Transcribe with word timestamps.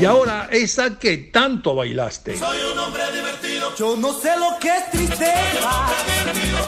Y 0.00 0.04
ahora 0.06 0.48
esa 0.50 0.98
que 0.98 1.18
tanto 1.18 1.74
bailaste. 1.74 2.38
Soy 2.38 2.56
un 2.72 2.78
hombre 2.78 3.02
divertido. 3.12 3.74
Yo 3.76 3.96
no 3.98 4.14
sé 4.14 4.30
lo 4.38 4.58
que 4.58 4.68
es 4.68 4.90
tristeza. 4.90 5.88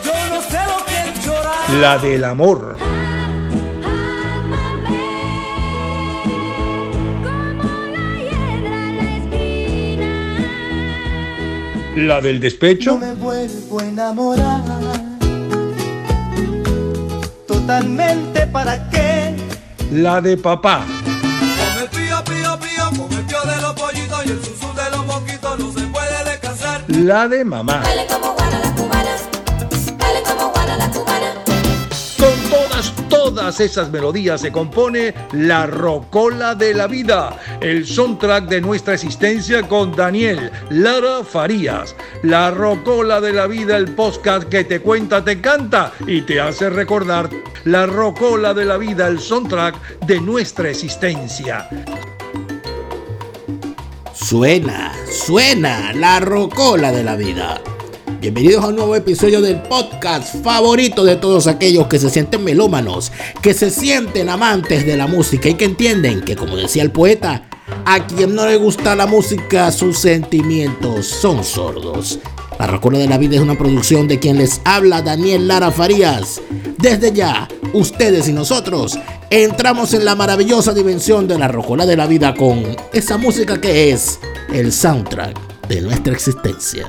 Yo 0.05 0.13
no 0.29 0.43
sé 0.43 0.59
lo 0.67 0.85
que 0.85 1.11
es 1.11 1.25
llorar. 1.25 1.71
La 1.81 1.97
del 1.97 2.25
amor. 2.25 2.77
La 11.97 12.21
del 12.21 12.39
despecho. 12.39 12.93
No 12.93 12.99
me 12.99 13.15
vuelvo 13.15 13.81
a 13.81 13.85
enamorar. 13.85 14.61
Totalmente 17.47 18.47
para 18.49 18.91
qué. 18.91 19.35
La 19.91 20.21
de 20.21 20.37
papá. 20.37 20.85
La 26.99 27.27
de 27.27 27.43
mamá. 27.43 27.81
Dale 27.83 28.07
como 28.07 28.35
guana 28.35 28.59
la 28.59 28.75
cubana, 28.75 29.17
dale 29.97 30.23
como 30.23 30.51
guana 30.51 30.77
la 30.77 30.91
cubana. 30.91 31.35
Con 32.19 32.51
todas, 32.51 32.93
todas 33.09 33.61
esas 33.61 33.91
melodías 33.91 34.43
se 34.43 34.53
compone 34.53 35.15
La 35.33 35.67
Rocola 35.67 36.55
de 36.55 36.75
la 36.75 36.87
Vida, 36.87 37.39
el 37.61 37.87
soundtrack 37.87 38.45
de 38.45 38.61
nuestra 38.61 38.93
existencia 38.95 39.67
con 39.67 39.97
Daniel 39.97 40.51
Lara 40.69 41.25
Farías. 41.25 41.97
La 42.23 42.51
Rocola 42.51 43.23
de 43.23 43.33
la 43.33 43.47
Vida, 43.47 43.79
el 43.79 43.95
podcast 43.95 44.49
que 44.49 44.65
te 44.65 44.81
cuenta, 44.81 45.25
te 45.25 45.41
canta 45.41 45.93
y 46.07 46.21
te 46.23 46.41
hace 46.41 46.69
recordar. 46.69 47.31
La 47.65 47.87
Rocola 47.87 48.53
de 48.53 48.67
la 48.67 48.77
Vida, 48.77 49.09
el 49.09 49.19
soundtrack 49.19 50.01
de 50.01 50.21
nuestra 50.21 50.69
existencia. 50.69 51.69
Suena, 54.33 54.95
suena 55.11 55.93
la 55.93 56.19
rocola 56.19 56.91
de 56.91 57.05
la 57.05 57.17
vida. 57.17 57.61
Bienvenidos 58.19 58.65
a 58.65 58.69
un 58.69 58.77
nuevo 58.77 58.97
episodio 58.97 59.43
del 59.43 59.61
podcast 59.61 60.43
favorito 60.43 61.05
de 61.05 61.17
todos 61.17 61.47
aquellos 61.47 61.87
que 61.87 61.99
se 61.99 62.09
sienten 62.09 62.43
melómanos, 62.43 63.13
que 63.43 63.53
se 63.53 63.69
sienten 63.69 64.31
amantes 64.31 64.87
de 64.87 64.97
la 64.97 65.07
música 65.07 65.51
y 65.51 65.55
que 65.55 65.67
entienden 65.67 66.23
que, 66.23 66.35
como 66.35 66.57
decía 66.57 66.83
el 66.83 66.91
poeta, 66.91 67.47
a 67.85 68.07
quien 68.07 68.35
no 68.35 68.47
le 68.47 68.57
gusta 68.57 68.97
la 68.97 69.07
música, 69.07 69.71
sus 69.71 69.99
sentimientos 69.99 71.09
son 71.09 71.45
sordos. 71.45 72.19
La 72.59 72.67
Rocola 72.67 72.99
de 72.99 73.09
la 73.09 73.19
Vida 73.19 73.37
es 73.37 73.43
una 73.43 73.59
producción 73.59 74.09
de 74.09 74.19
quien 74.19 74.39
les 74.39 74.61
habla 74.65 75.03
Daniel 75.03 75.49
Lara 75.49 75.71
Farías. 75.71 76.41
Desde 76.79 77.13
ya, 77.13 77.49
ustedes 77.73 78.29
y 78.29 78.33
nosotros 78.33 78.99
entramos 79.31 79.95
en 79.95 80.05
la 80.05 80.15
maravillosa 80.15 80.73
dimensión 80.75 81.27
de 81.27 81.39
la 81.39 81.49
Rocola 81.49 81.87
de 81.87 81.97
la 81.97 82.07
Vida 82.07 82.35
con 82.35 82.65
esa 82.93 83.17
música 83.17 83.61
que 83.61 83.91
es 83.91 84.19
el 84.53 84.73
soundtrack 84.73 85.67
de 85.69 85.81
nuestra 85.81 86.13
existencia. 86.13 86.87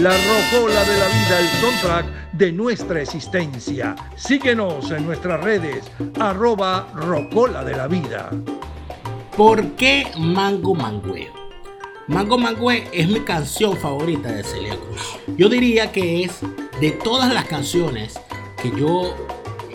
La 0.00 0.12
Rocola 0.16 0.82
de 0.82 0.96
la 0.96 1.08
Vida, 1.08 1.40
el 1.40 1.48
soundtrack 1.60 2.32
de 2.32 2.52
nuestra 2.52 3.02
existencia. 3.02 3.94
Síguenos 4.16 4.90
en 4.92 5.04
nuestras 5.04 5.44
redes, 5.44 5.92
arroba 6.18 6.88
Rocola 6.94 7.62
de 7.62 7.76
la 7.76 7.86
Vida. 7.86 8.30
¿Por 9.36 9.72
qué 9.72 10.06
Mango 10.16 10.74
Mangüe? 10.74 11.28
Mango 12.06 12.38
Mangüe 12.38 12.88
es 12.94 13.08
mi 13.08 13.20
canción 13.20 13.76
favorita 13.76 14.32
de 14.32 14.42
Celia 14.42 14.74
Cruz. 14.76 15.18
Yo 15.36 15.50
diría 15.50 15.92
que 15.92 16.24
es 16.24 16.40
de 16.80 16.92
todas 16.92 17.34
las 17.34 17.44
canciones 17.44 18.18
que 18.62 18.70
yo 18.70 19.14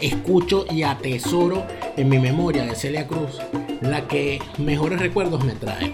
escucho 0.01 0.65
y 0.71 0.81
atesoro 0.81 1.67
en 1.97 2.09
mi 2.09 2.17
memoria 2.17 2.65
de 2.65 2.73
Celia 2.73 3.05
Cruz, 3.05 3.37
la 3.81 4.07
que 4.07 4.41
mejores 4.57 4.99
recuerdos 4.99 5.43
me 5.43 5.53
trae. 5.53 5.93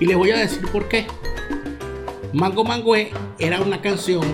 Y 0.00 0.04
les 0.04 0.18
voy 0.18 0.32
a 0.32 0.36
decir 0.36 0.70
por 0.70 0.86
qué. 0.86 1.06
Mango 2.34 2.64
Mangüe 2.64 3.12
era 3.38 3.60
una 3.60 3.80
canción 3.80 4.24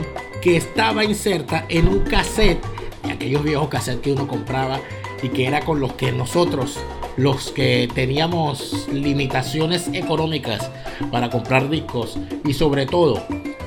que 0.41 0.57
estaba 0.57 1.05
inserta 1.05 1.67
en 1.69 1.87
un 1.87 2.01
cassette, 2.01 2.65
de 3.05 3.13
aquellos 3.13 3.45
viejos 3.45 3.69
cassettes 3.69 4.01
que 4.01 4.13
uno 4.13 4.27
compraba 4.27 4.81
y 5.23 5.29
que 5.29 5.47
era 5.47 5.61
con 5.61 5.81
los 5.81 5.93
que 5.93 6.11
nosotros, 6.11 6.79
los 7.19 7.53
que 7.53 7.91
teníamos 7.95 8.89
limitaciones 8.91 9.89
económicas 9.93 10.71
para 11.11 11.29
comprar 11.29 11.69
discos 11.69 12.17
y 12.47 12.55
sobre 12.55 12.87
todo 12.87 13.23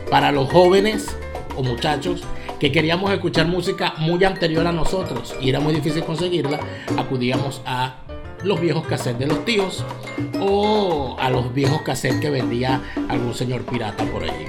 para 0.10 0.32
los 0.32 0.52
jóvenes 0.52 1.16
o 1.56 1.62
muchachos 1.62 2.24
que 2.60 2.72
queríamos 2.72 3.12
escuchar 3.12 3.46
música 3.46 3.94
muy 4.00 4.24
anterior 4.24 4.66
a 4.66 4.72
nosotros 4.72 5.36
y 5.40 5.50
era 5.50 5.60
muy 5.60 5.76
difícil 5.76 6.04
conseguirla, 6.06 6.60
acudíamos 6.98 7.62
a 7.68 8.03
los 8.44 8.60
viejos 8.60 8.86
cassettes 8.88 9.20
de 9.20 9.28
los 9.28 9.46
tíos 9.46 9.84
o 10.40 11.16
a 11.20 11.30
los 11.30 11.54
viejos 11.54 11.82
cassettes 11.82 12.20
que 12.20 12.30
vendía 12.30 12.82
algún 13.10 13.34
señor 13.34 13.64
pirata 13.64 14.04
por 14.06 14.24
allí. 14.24 14.46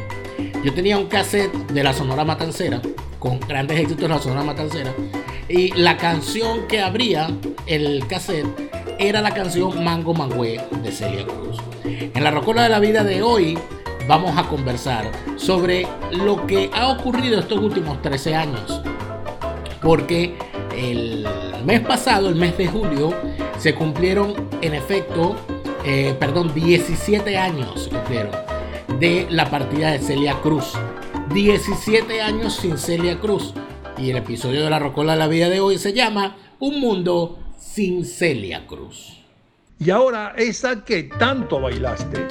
Yo 0.65 0.73
tenía 0.73 0.99
un 0.99 1.07
cassette 1.07 1.53
de 1.53 1.83
la 1.83 1.93
Sonora 1.93 2.25
Matancera 2.25 2.81
con 3.19 3.41
grandes 3.41 3.79
éxitos 3.79 4.03
de 4.03 4.09
la 4.09 4.19
Sonora 4.19 4.43
Matancera 4.43 4.93
y 5.49 5.73
la 5.73 5.97
canción 5.97 6.67
que 6.69 6.81
abría 6.81 7.29
el 7.67 8.07
cassette 8.07 8.47
era 8.99 9.21
la 9.21 9.33
canción 9.33 9.85
Mango 9.85 10.15
Mangüe 10.15 10.61
de 10.83 10.93
Celia 10.93 11.27
Cruz. 11.27 11.59
En 11.85 12.25
la 12.25 12.31
Rocola 12.31 12.63
de 12.63 12.69
la 12.69 12.79
Vida 12.79 13.05
de 13.05 13.23
hoy 13.23 13.59
vamos 14.09 14.37
a 14.37 14.45
conversar 14.45 15.11
sobre 15.37 15.87
lo 16.13 16.47
que 16.47 16.71
ha 16.73 16.89
ocurrido 16.89 17.39
estos 17.39 17.59
últimos 17.59 18.01
13 18.03 18.35
años. 18.35 18.81
Porque 19.83 20.37
el 20.77 21.27
mes 21.65 21.81
pasado, 21.81 22.29
el 22.29 22.37
mes 22.37 22.57
de 22.57 22.67
julio, 22.67 23.15
se 23.59 23.75
cumplieron 23.75 24.49
en 24.61 24.75
efecto, 24.75 25.37
eh, 25.85 26.15
perdón, 26.19 26.53
17 26.55 27.37
años 27.37 27.85
se 27.85 27.91
cumplieron 27.91 28.31
de 28.99 29.27
la 29.31 29.51
partida 29.51 29.91
de 29.93 29.99
Celia 29.99 30.41
Cruz. 30.41 30.73
17 31.33 32.21
años 32.21 32.57
sin 32.57 32.79
Celia 32.79 33.19
Cruz. 33.19 33.55
Y 33.99 34.11
el 34.11 34.17
episodio 34.17 34.65
de 34.65 34.71
la 34.71 34.79
Rocola 34.79 35.13
de 35.13 35.19
la 35.19 35.29
Vida 35.29 35.49
de 35.49 35.61
hoy 35.61 35.79
se 35.79 35.93
llama 35.93 36.37
Un 36.59 36.81
mundo 36.81 37.39
sin 37.59 38.05
Celia 38.05 38.67
Cruz. 38.67 39.21
Y 39.79 39.91
ahora 39.91 40.35
esa 40.37 40.85
que 40.85 41.05
tanto 41.05 41.61
bailaste. 41.61 42.27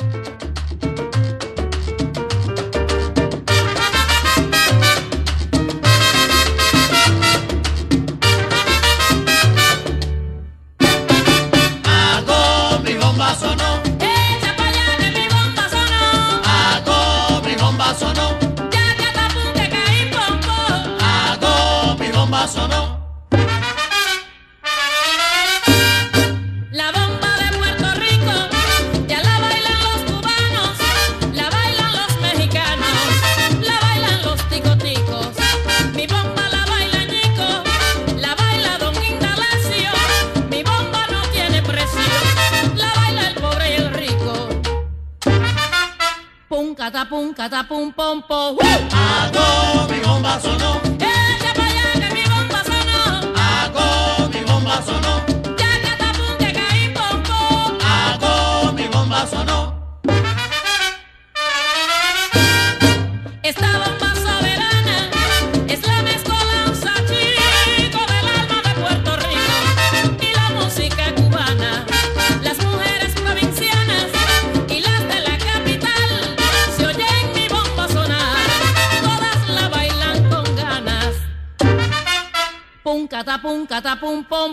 Pum 46.94 47.02
cata 47.02 47.10
pum 47.10 47.34
cata 47.34 47.64
pum 47.64 47.92
pom 47.92 48.22
pom. 48.22 48.56
¡uh! 48.56 48.62
Hago 48.94 49.88
mi 49.90 50.00
bomba 50.00 50.40
sonó, 50.40 50.93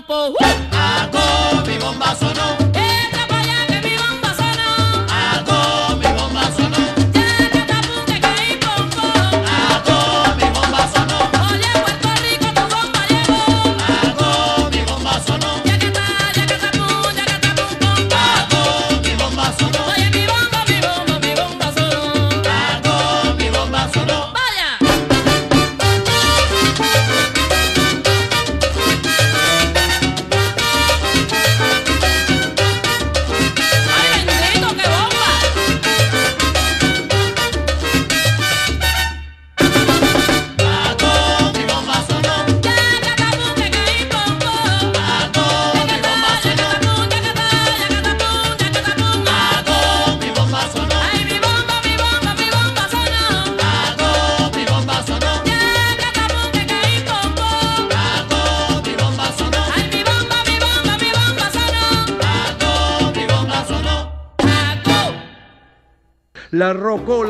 campo. 0.00 0.34
¡Uh! 0.40 0.69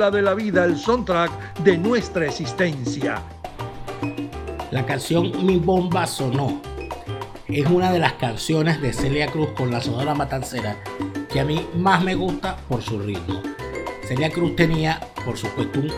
De 0.08 0.22
la 0.22 0.32
vida, 0.32 0.64
el 0.64 0.78
soundtrack 0.78 1.58
de 1.62 1.76
nuestra 1.76 2.24
existencia. 2.24 3.22
La 4.70 4.86
canción 4.86 5.44
Mi 5.44 5.58
Bomba 5.58 6.06
Sonó 6.06 6.62
es 7.46 7.66
una 7.66 7.92
de 7.92 7.98
las 7.98 8.14
canciones 8.14 8.80
de 8.80 8.94
Celia 8.94 9.26
Cruz 9.26 9.50
con 9.50 9.70
la 9.70 9.82
Sonora 9.82 10.14
Matancera 10.14 10.76
que 11.30 11.40
a 11.40 11.44
mí 11.44 11.66
más 11.76 12.02
me 12.02 12.14
gusta 12.14 12.56
por 12.68 12.80
su 12.80 12.98
ritmo. 12.98 13.42
Celia 14.08 14.30
Cruz 14.30 14.56
tenía, 14.56 15.00
por 15.24 15.36
supuesto, 15.36 15.80
un 15.80 15.92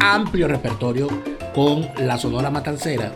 amplio 0.00 0.46
repertorio 0.46 1.08
con 1.54 1.88
la 1.96 2.18
Sonora 2.18 2.50
Matancera, 2.50 3.14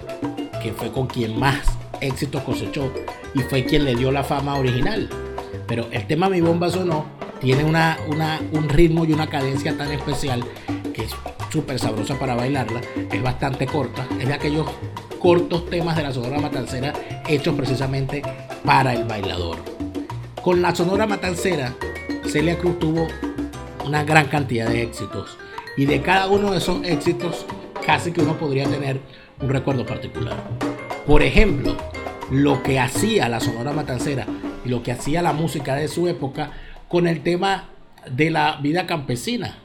que 0.63 0.73
fue 0.73 0.91
con 0.91 1.07
quien 1.07 1.39
más 1.39 1.67
éxitos 2.01 2.43
cosechó 2.45 2.91
y 3.35 3.41
fue 3.41 3.65
quien 3.67 3.85
le 3.85 3.95
dio 3.95 4.11
la 4.11 4.25
fama 4.25 4.55
original. 4.55 5.11
Pero 5.67 5.87
el 5.91 6.07
tema 6.07 6.31
Mi 6.31 6.41
Bomba 6.41 6.71
Sonó 6.71 7.18
tiene 7.41 7.65
una, 7.65 7.99
una- 8.09 8.41
un 8.53 8.69
ritmo 8.69 9.05
y 9.05 9.13
una 9.13 9.29
cadencia 9.29 9.77
tan 9.77 9.93
especial 9.93 10.45
que 10.93 11.05
es 11.05 11.13
súper 11.51 11.79
sabrosa 11.79 12.19
para 12.19 12.35
bailarla, 12.35 12.81
es 13.13 13.23
bastante 13.23 13.67
corta, 13.67 14.07
es 14.21 14.27
de 14.29 14.35
aquellos 14.35 14.67
cortos 15.21 15.69
temas 15.71 15.97
de 15.97 16.03
la 16.03 16.13
Sonora 16.13 16.39
Matancera 16.41 16.93
hechos 17.29 17.55
precisamente 17.55 18.23
para 18.65 18.93
el 18.95 19.05
bailador. 19.05 19.57
Con 20.43 20.63
la 20.63 20.75
Sonora 20.75 21.07
Matancera, 21.07 21.75
Celia 22.27 22.59
Cruz 22.59 22.79
tuvo 22.79 23.07
una 23.85 24.05
gran 24.05 24.27
cantidad 24.27 24.69
de 24.69 24.83
éxitos 24.83 25.37
y 25.77 25.87
de 25.87 26.03
cada 26.03 26.29
uno 26.29 26.51
de 26.53 26.59
esos 26.59 26.85
éxitos 26.85 27.47
casi 27.87 28.13
que 28.13 28.21
uno 28.21 28.37
podría 28.37 28.69
tener 28.69 29.01
un 29.41 29.49
recuerdo 29.49 29.87
particular. 29.87 30.37
Por 31.07 31.23
ejemplo, 31.23 31.77
lo 32.31 32.63
que 32.63 32.79
hacía 32.79 33.29
la 33.29 33.41
Sonora 33.41 33.73
Matancera 33.73 34.27
y 34.65 34.69
lo 34.69 34.83
que 34.83 34.93
hacía 34.93 35.23
la 35.23 35.33
música 35.33 35.75
de 35.75 35.89
su 35.89 36.07
época 36.09 36.51
con 36.89 37.07
el 37.07 37.23
tema 37.23 37.69
de 38.11 38.31
la 38.31 38.57
vida 38.57 38.87
campesina. 38.87 39.59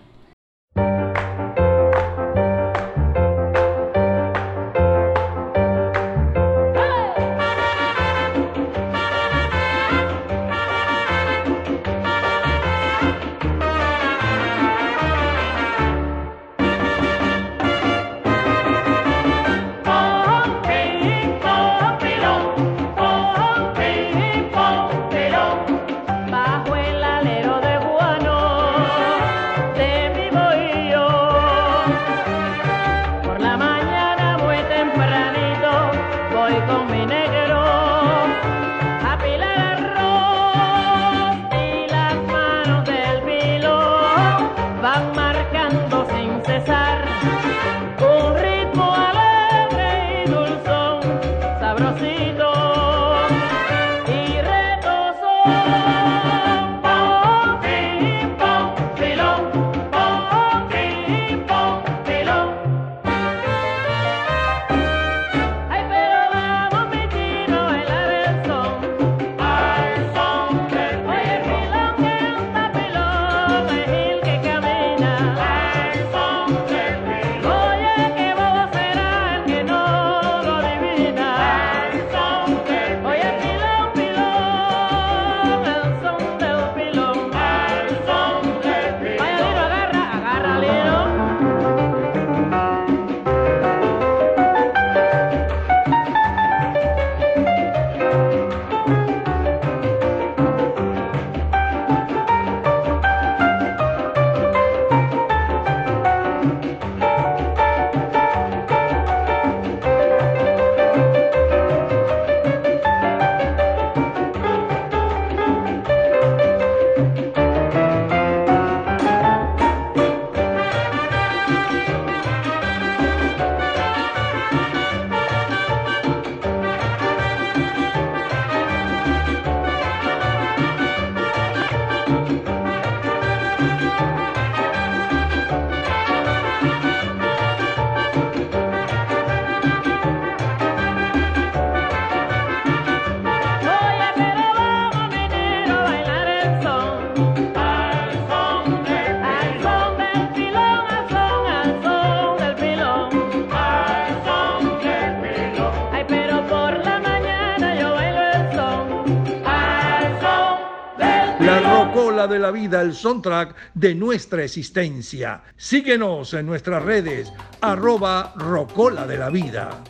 Soundtrack 163.03 163.55
de 163.73 163.93
nuestra 163.95 164.45
existencia. 164.45 165.43
Síguenos 165.57 166.33
en 166.33 166.45
nuestras 166.45 166.81
redes, 166.81 167.33
arroba 167.59 168.33
rocola 168.37 169.05
de 169.05 169.17
la 169.17 169.29
vida. 169.29 169.83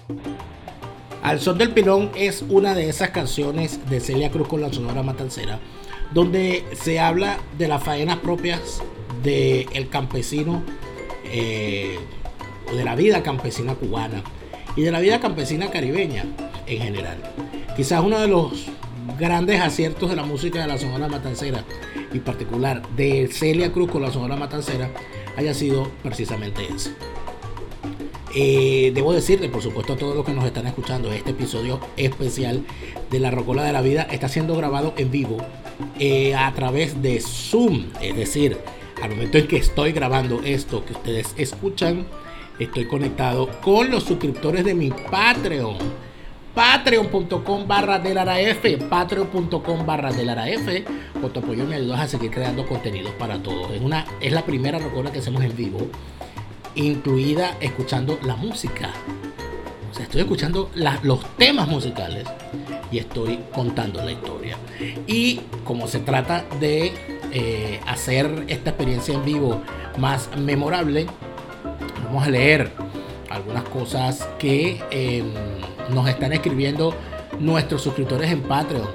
Al 1.21 1.39
son 1.39 1.59
del 1.59 1.69
pilón 1.69 2.09
es 2.15 2.43
una 2.49 2.73
de 2.73 2.89
esas 2.89 3.11
canciones 3.11 3.87
de 3.87 3.99
Celia 3.99 4.31
Cruz 4.31 4.47
con 4.47 4.61
la 4.61 4.73
Sonora 4.73 5.03
Matancera, 5.03 5.59
donde 6.11 6.65
se 6.73 6.99
habla 6.99 7.37
de 7.57 7.67
las 7.67 7.83
faenas 7.83 8.17
propias 8.17 8.81
del 9.21 9.89
campesino, 9.89 10.63
eh, 11.25 11.99
de 12.75 12.83
la 12.83 12.95
vida 12.95 13.21
campesina 13.21 13.75
cubana 13.75 14.23
y 14.75 14.81
de 14.81 14.91
la 14.91 14.99
vida 14.99 15.19
campesina 15.19 15.69
caribeña 15.69 16.25
en 16.65 16.81
general. 16.81 17.17
Quizás 17.77 18.03
uno 18.03 18.19
de 18.19 18.27
los 18.27 18.65
grandes 19.19 19.61
aciertos 19.61 20.09
de 20.09 20.15
la 20.15 20.23
música 20.23 20.61
de 20.61 20.67
la 20.67 20.77
Sonora 20.79 21.07
Matancera, 21.07 21.63
y 22.13 22.19
particular 22.19 22.87
de 22.95 23.27
Celia 23.31 23.71
Cruz 23.71 23.91
con 23.91 24.01
la 24.01 24.11
Sonora 24.11 24.35
Matancera, 24.35 24.89
haya 25.35 25.53
sido 25.53 25.89
precisamente 26.01 26.67
ese. 26.73 26.91
Eh, 28.35 28.91
debo 28.95 29.13
decirle, 29.13 29.49
por 29.49 29.61
supuesto, 29.61 29.93
a 29.93 29.97
todos 29.97 30.15
los 30.15 30.25
que 30.25 30.33
nos 30.33 30.45
están 30.45 30.65
escuchando, 30.65 31.11
este 31.11 31.31
episodio 31.31 31.79
especial 31.97 32.65
de 33.11 33.19
La 33.19 33.29
Rocola 33.29 33.63
de 33.63 33.73
la 33.73 33.81
Vida 33.81 34.07
está 34.11 34.27
siendo 34.27 34.55
grabado 34.55 34.93
en 34.97 35.11
vivo 35.11 35.37
eh, 35.99 36.33
a 36.33 36.51
través 36.53 37.01
de 37.01 37.21
Zoom. 37.21 37.85
Es 38.01 38.15
decir, 38.15 38.57
al 39.01 39.11
momento 39.11 39.37
en 39.37 39.47
que 39.47 39.57
estoy 39.57 39.91
grabando 39.91 40.41
esto 40.43 40.83
que 40.83 40.93
ustedes 40.93 41.35
escuchan, 41.37 42.07
estoy 42.57 42.85
conectado 42.85 43.49
con 43.61 43.91
los 43.91 44.03
suscriptores 44.03 44.65
de 44.65 44.73
mi 44.73 44.89
Patreon. 44.89 45.77
Patreon.com 46.53 47.67
barra 47.67 48.01
F 48.39 48.77
Patreon.com 48.77 49.85
barra 49.85 50.11
F 50.49 50.85
Con 51.19 51.31
tu 51.33 51.39
apoyo 51.39 51.65
me 51.65 51.75
ayudas 51.75 51.99
a 52.01 52.07
seguir 52.07 52.31
creando 52.31 52.65
contenidos 52.67 53.11
para 53.13 53.41
todos. 53.41 53.71
Es, 53.71 53.81
una, 53.81 54.05
es 54.21 54.31
la 54.31 54.43
primera 54.43 54.77
rocola 54.79 55.11
que 55.11 55.19
hacemos 55.19 55.43
en 55.43 55.55
vivo 55.55 55.87
incluida 56.75 57.55
escuchando 57.59 58.17
la 58.23 58.35
música. 58.35 58.89
O 59.91 59.93
sea, 59.95 60.03
estoy 60.05 60.21
escuchando 60.21 60.71
la- 60.73 60.99
los 61.03 61.23
temas 61.37 61.67
musicales 61.67 62.25
y 62.91 62.97
estoy 62.97 63.39
contando 63.53 64.03
la 64.03 64.11
historia. 64.11 64.57
Y 65.05 65.41
como 65.63 65.87
se 65.87 65.99
trata 65.99 66.45
de 66.59 66.91
eh, 67.31 67.79
hacer 67.87 68.45
esta 68.47 68.71
experiencia 68.71 69.13
en 69.13 69.23
vivo 69.23 69.61
más 69.99 70.29
memorable, 70.35 71.05
vamos 72.05 72.25
a 72.25 72.29
leer 72.31 72.71
algunas 73.29 73.63
cosas 73.65 74.27
que 74.39 74.81
eh, 74.89 75.23
nos 75.89 76.07
están 76.07 76.33
escribiendo 76.33 76.93
nuestros 77.39 77.81
suscriptores 77.81 78.31
en 78.31 78.41
Patreon 78.43 78.87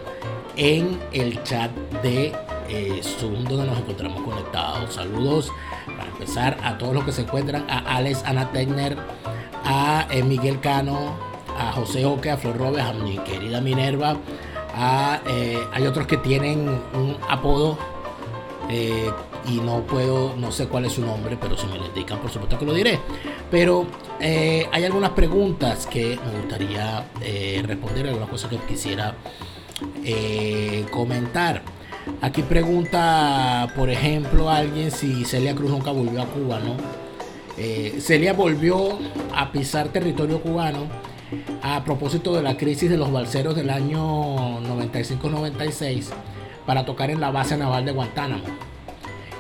en 0.57 0.99
el 1.13 1.43
chat 1.45 1.71
de 2.03 2.33
eh, 2.69 3.01
Zoom 3.03 3.45
donde 3.45 3.67
nos 3.67 3.79
encontramos 3.79 4.23
conectados. 4.23 4.95
Saludos 4.95 5.53
para 5.87 6.11
empezar 6.11 6.59
a 6.63 6.77
todos 6.77 6.95
los 6.95 7.05
que 7.05 7.13
se 7.13 7.23
encuentran, 7.23 7.65
a 7.69 7.97
Alex 7.97 8.23
Ana 8.25 8.51
Tegner, 8.51 8.97
a 9.65 10.07
eh, 10.11 10.23
Miguel 10.23 10.61
Cano, 10.61 11.17
a 11.59 11.73
José 11.73 12.05
Oque, 12.05 12.31
a 12.31 12.37
Flor 12.37 12.59
Robes, 12.59 12.85
a 12.85 12.93
mi 12.93 13.19
querida 13.19 13.61
Minerva, 13.61 14.17
a, 14.75 15.21
eh, 15.27 15.59
hay 15.73 15.87
otros 15.87 16.07
que 16.07 16.19
tienen 16.19 16.69
un 16.69 17.17
apodo 17.29 17.79
y 19.49 19.61
no 19.61 19.81
puedo, 19.83 20.35
no 20.37 20.53
sé 20.53 20.69
cuál 20.69 20.85
es 20.85 20.93
su 20.93 21.01
nombre, 21.01 21.39
pero 21.41 21.57
si 21.57 21.67
me 21.67 21.79
lo 21.79 21.87
indican, 21.87 22.19
por 22.19 22.31
supuesto 22.31 22.59
que 22.59 22.67
lo 22.67 22.75
diré. 22.75 23.01
Pero 23.51 23.87
eh, 24.21 24.67
hay 24.73 24.85
algunas 24.85 25.11
preguntas 25.11 25.87
que 25.87 26.19
me 26.25 26.41
gustaría 26.41 27.05
eh, 27.23 27.63
responder, 27.67 28.07
algunas 28.07 28.29
cosas 28.29 28.51
que 28.51 28.59
quisiera 28.59 29.15
eh, 30.05 30.85
comentar. 30.91 31.63
Aquí 32.21 32.43
pregunta, 32.43 33.73
por 33.77 33.91
ejemplo, 33.91 34.51
alguien 34.51 34.91
si 34.91 35.25
Celia 35.25 35.55
Cruz 35.55 35.71
nunca 35.71 35.93
volvió 35.93 36.23
a 36.23 36.27
Cuba, 36.27 36.61
¿no? 36.61 36.77
Celia 38.01 38.35
volvió 38.35 39.01
a 39.35 39.51
pisar 39.51 39.89
territorio 39.89 40.41
cubano 40.41 40.87
a 41.61 41.83
propósito 41.85 42.33
de 42.37 42.41
la 42.41 42.57
crisis 42.57 42.89
de 42.89 42.97
los 42.97 43.11
balseros 43.11 43.57
del 43.57 43.71
año 43.71 44.61
95-96 44.61 46.11
para 46.65 46.85
tocar 46.85 47.11
en 47.11 47.21
la 47.21 47.33
base 47.33 47.57
naval 47.57 47.85
de 47.85 47.91
Guantánamo. 47.91 48.45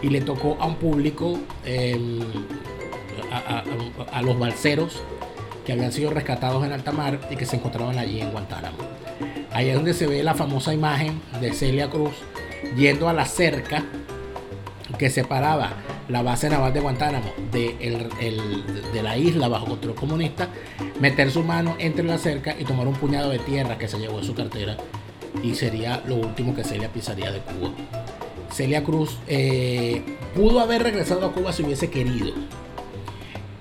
Y 0.02 0.08
le 0.08 0.20
tocó 0.20 0.56
a 0.58 0.66
un 0.66 0.74
público, 0.74 1.38
a, 3.30 4.22
los 4.22 4.38
balseros 4.38 5.02
que 5.64 5.72
habían 5.72 5.92
sido 5.92 6.10
rescatados 6.10 6.64
en 6.64 6.72
alta 6.72 6.92
mar 6.92 7.20
y 7.30 7.36
que 7.36 7.46
se 7.46 7.56
encontraban 7.56 7.98
allí 7.98 8.20
en 8.20 8.30
Guantánamo. 8.30 8.78
Ahí 9.52 9.68
es 9.68 9.74
donde 9.74 9.94
se 9.94 10.06
ve 10.06 10.22
la 10.22 10.34
famosa 10.34 10.72
imagen 10.72 11.20
de 11.40 11.52
Celia 11.52 11.90
Cruz 11.90 12.14
yendo 12.76 13.08
a 13.08 13.12
la 13.12 13.26
cerca 13.26 13.84
que 14.98 15.10
separaba 15.10 15.72
la 16.08 16.22
base 16.22 16.48
naval 16.48 16.72
de 16.72 16.80
Guantánamo 16.80 17.32
de 17.52 19.00
la 19.02 19.16
isla 19.18 19.48
bajo 19.48 19.66
control 19.66 19.94
comunista, 19.94 20.48
meter 21.00 21.30
su 21.30 21.42
mano 21.42 21.76
entre 21.78 22.04
la 22.04 22.18
cerca 22.18 22.54
y 22.58 22.64
tomar 22.64 22.86
un 22.86 22.94
puñado 22.94 23.30
de 23.30 23.38
tierra 23.38 23.76
que 23.76 23.88
se 23.88 23.98
llevó 23.98 24.18
en 24.18 24.24
su 24.24 24.34
cartera 24.34 24.76
y 25.42 25.54
sería 25.54 26.02
lo 26.06 26.16
último 26.16 26.54
que 26.54 26.64
Celia 26.64 26.92
pisaría 26.92 27.30
de 27.30 27.40
Cuba. 27.40 27.70
Celia 28.52 28.82
Cruz 28.82 29.18
eh, 29.26 30.02
pudo 30.34 30.60
haber 30.60 30.82
regresado 30.82 31.26
a 31.26 31.32
Cuba 31.32 31.52
si 31.52 31.62
hubiese 31.62 31.90
querido, 31.90 32.32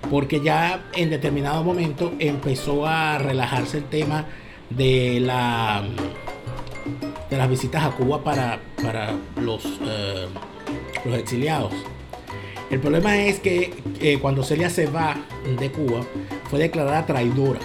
porque 0.09 0.41
ya 0.41 0.85
en 0.93 1.09
determinado 1.09 1.63
momento 1.63 2.13
empezó 2.19 2.85
a 2.85 3.17
relajarse 3.17 3.79
el 3.79 3.85
tema 3.85 4.25
de 4.69 5.19
la 5.19 5.83
de 7.29 7.37
las 7.37 7.49
visitas 7.49 7.83
a 7.83 7.91
Cuba 7.91 8.23
para, 8.23 8.59
para 8.81 9.13
los, 9.41 9.65
eh, 9.65 10.27
los 11.05 11.17
exiliados. 11.17 11.73
El 12.69 12.79
problema 12.79 13.17
es 13.17 13.39
que 13.39 13.73
eh, 14.01 14.19
cuando 14.19 14.43
Celia 14.43 14.69
se 14.69 14.87
va 14.87 15.15
de 15.59 15.71
Cuba 15.71 16.01
fue 16.49 16.59
declarada 16.59 17.05
traidora. 17.05 17.59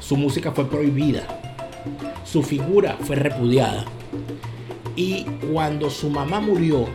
Su 0.00 0.16
música 0.16 0.52
fue 0.52 0.68
prohibida. 0.68 1.26
Su 2.24 2.42
figura 2.42 2.96
fue 3.00 3.16
repudiada. 3.16 3.84
Y 4.96 5.24
cuando 5.52 5.90
su 5.90 6.10
mamá 6.10 6.40
murió, 6.40 6.86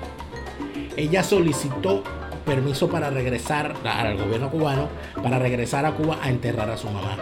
ella 0.98 1.24
solicitó 1.24 2.04
permiso 2.46 2.90
para 2.90 3.10
regresar 3.10 3.74
al 3.86 4.18
gobierno 4.18 4.50
cubano, 4.50 4.88
para 5.22 5.40
regresar 5.40 5.86
a 5.86 5.92
Cuba 5.94 6.18
a 6.22 6.30
enterrar 6.30 6.70
a 6.70 6.78
su 6.78 6.90
mamá. 6.90 7.18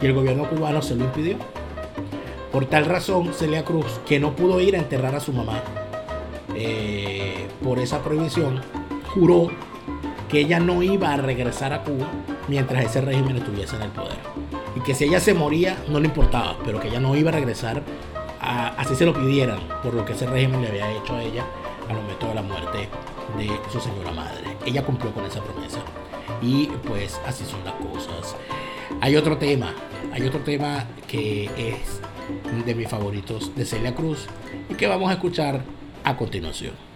Y 0.00 0.06
el 0.06 0.12
gobierno 0.14 0.48
cubano 0.48 0.80
se 0.82 0.94
lo 0.96 1.04
impidió. 1.04 1.36
Por 2.52 2.66
tal 2.66 2.86
razón, 2.86 3.32
Celia 3.32 3.64
Cruz, 3.64 4.00
que 4.06 4.18
no 4.18 4.34
pudo 4.34 4.60
ir 4.60 4.74
a 4.76 4.78
enterrar 4.78 5.14
a 5.14 5.20
su 5.20 5.32
mamá 5.32 5.62
eh, 6.54 7.46
por 7.62 7.78
esa 7.78 8.00
prohibición, 8.02 8.60
juró 9.14 9.48
que 10.28 10.40
ella 10.40 10.60
no 10.60 10.82
iba 10.82 11.12
a 11.12 11.16
regresar 11.16 11.72
a 11.72 11.82
Cuba 11.82 12.06
mientras 12.48 12.84
ese 12.84 13.00
régimen 13.00 13.36
estuviese 13.36 13.76
en 13.76 13.82
el 13.82 13.90
poder. 13.90 14.18
Y 14.76 14.80
que 14.80 14.94
si 14.94 15.04
ella 15.04 15.20
se 15.20 15.34
moría, 15.34 15.76
no 15.88 16.00
le 16.00 16.06
importaba, 16.06 16.56
pero 16.64 16.80
que 16.80 16.88
ella 16.88 17.00
no 17.00 17.16
iba 17.16 17.30
a 17.30 17.34
regresar 17.34 17.82
a- 18.40 18.68
así 18.78 18.94
se 18.94 19.04
lo 19.04 19.12
pidieran 19.12 19.58
por 19.82 19.92
lo 19.94 20.04
que 20.04 20.12
ese 20.14 20.26
régimen 20.26 20.62
le 20.62 20.68
había 20.68 20.90
hecho 20.92 21.14
a 21.14 21.22
ella 21.22 21.44
al 21.88 21.96
momento 21.96 22.26
de 22.28 22.34
la 22.34 22.42
muerte 22.42 22.88
de 23.36 23.48
su 23.70 23.80
señora 23.80 24.12
madre. 24.12 24.56
Ella 24.64 24.84
cumplió 24.84 25.12
con 25.12 25.24
esa 25.24 25.42
promesa. 25.42 25.78
Y 26.42 26.66
pues 26.86 27.20
así 27.26 27.44
son 27.44 27.64
las 27.64 27.74
cosas. 27.74 28.36
Hay 29.00 29.16
otro 29.16 29.36
tema, 29.38 29.74
hay 30.12 30.26
otro 30.26 30.40
tema 30.40 30.86
que 31.06 31.44
es 31.56 32.00
de 32.64 32.74
mis 32.74 32.88
favoritos 32.88 33.54
de 33.54 33.64
Celia 33.64 33.94
Cruz 33.94 34.26
y 34.68 34.74
que 34.74 34.86
vamos 34.86 35.10
a 35.10 35.14
escuchar 35.14 35.62
a 36.04 36.16
continuación. 36.16 36.89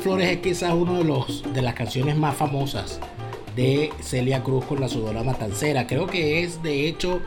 Flores 0.00 0.28
es 0.30 0.38
quizás 0.38 0.72
uno 0.74 0.94
de 0.98 1.04
los 1.04 1.42
de 1.54 1.62
las 1.62 1.74
canciones 1.74 2.16
más 2.16 2.34
famosas 2.36 2.98
de 3.56 3.90
Celia 4.00 4.42
Cruz 4.42 4.64
con 4.64 4.80
la 4.80 4.88
Sudora 4.88 5.22
Matancera. 5.22 5.86
Creo 5.86 6.06
que 6.06 6.42
es 6.42 6.62
de 6.62 6.86
hecho 6.88 7.20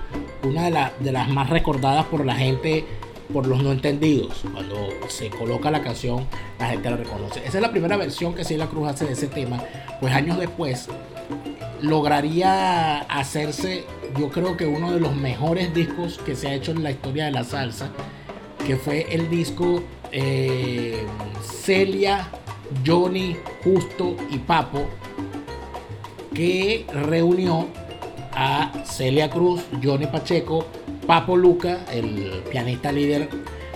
una 0.43 0.65
de, 0.65 0.71
la- 0.71 0.93
de 0.99 1.11
las 1.11 1.29
más 1.29 1.49
recordadas 1.49 2.05
por 2.05 2.25
la 2.25 2.35
gente, 2.35 2.85
por 3.31 3.45
los 3.47 3.61
no 3.63 3.71
entendidos. 3.71 4.43
Cuando 4.53 4.75
se 5.07 5.29
coloca 5.29 5.69
la 5.71 5.81
canción, 5.81 6.25
la 6.59 6.69
gente 6.69 6.89
la 6.89 6.97
reconoce. 6.97 7.39
Esa 7.45 7.57
es 7.57 7.61
la 7.61 7.71
primera 7.71 7.97
versión 7.97 8.33
que 8.33 8.43
Celia 8.43 8.67
Cruz 8.67 8.87
hace 8.89 9.05
de 9.05 9.13
ese 9.13 9.27
tema. 9.27 9.61
Pues 9.99 10.13
años 10.13 10.37
después 10.39 10.87
lograría 11.81 12.99
hacerse 13.01 13.83
yo 14.17 14.29
creo 14.29 14.55
que 14.57 14.65
uno 14.67 14.91
de 14.91 14.99
los 14.99 15.15
mejores 15.15 15.73
discos 15.73 16.19
que 16.25 16.35
se 16.35 16.47
ha 16.47 16.53
hecho 16.53 16.71
en 16.71 16.83
la 16.83 16.91
historia 16.91 17.25
de 17.25 17.31
la 17.31 17.43
salsa, 17.43 17.89
que 18.65 18.75
fue 18.75 19.07
el 19.13 19.27
disco 19.29 19.81
eh, 20.11 21.03
Celia, 21.63 22.29
Johnny, 22.85 23.35
Justo 23.63 24.15
y 24.29 24.37
Papo, 24.39 24.85
que 26.33 26.85
reunió 26.91 27.67
a 28.33 28.71
Celia 28.85 29.29
Cruz, 29.29 29.61
Johnny 29.83 30.07
Pacheco, 30.07 30.65
Papo 31.05 31.37
Luca, 31.37 31.85
el 31.91 32.43
pianista 32.49 32.91
líder 32.91 33.29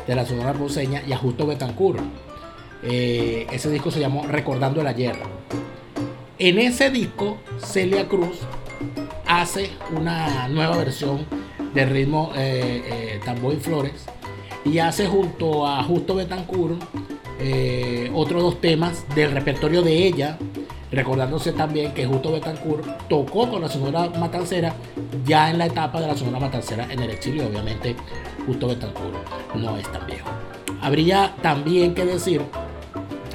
de 0.08 0.16
la 0.16 0.26
Sonora 0.26 0.54
Roseña, 0.54 1.04
y 1.08 1.14
a 1.14 1.18
Justo 1.18 1.46
Betancourt. 1.46 2.00
Eh, 2.84 3.48
ese 3.52 3.70
disco 3.70 3.92
se 3.92 4.00
llamó 4.00 4.26
Recordando 4.28 4.82
el 4.82 4.88
Ayer. 4.88 5.16
En 6.40 6.60
ese 6.60 6.90
disco, 6.90 7.38
Celia 7.60 8.08
Cruz 8.08 8.40
hace 9.26 9.72
una 9.96 10.48
nueva 10.48 10.78
versión 10.78 11.26
de 11.74 11.86
ritmo 11.86 12.32
eh, 12.36 12.84
eh, 12.86 13.20
tambor 13.26 13.54
y 13.54 13.58
flores 13.58 14.06
y 14.64 14.80
hace 14.80 15.08
junto 15.08 15.68
a 15.68 15.84
Justo 15.84 16.16
Betancourt 16.16 16.82
eh, 17.39 18.12
otros 18.13 18.41
dos 18.41 18.62
temas 18.62 19.06
del 19.15 19.32
repertorio 19.32 19.82
de 19.82 20.08
ella, 20.08 20.38
recordándose 20.91 21.52
también 21.54 21.93
que 21.93 22.06
Justo 22.06 22.32
Betancourt 22.32 23.08
tocó 23.08 23.50
con 23.50 23.62
la 23.62 23.69
Sonora 23.69 24.10
Matancera 24.17 24.73
ya 25.26 25.50
en 25.50 25.58
la 25.58 25.65
etapa 25.65 26.00
de 26.00 26.08
la 26.08 26.15
Sonora 26.15 26.39
Matancera 26.39 26.88
en 26.89 27.00
el 27.02 27.12
exilio, 27.12 27.47
obviamente 27.47 27.95
Justo 28.45 28.67
Betancourt 28.67 29.15
no 29.56 29.78
es 29.78 29.91
tan 29.91 30.06
viejo. 30.06 30.30
Habría 30.82 31.36
también 31.41 31.93
que 31.93 32.06
decir 32.06 32.41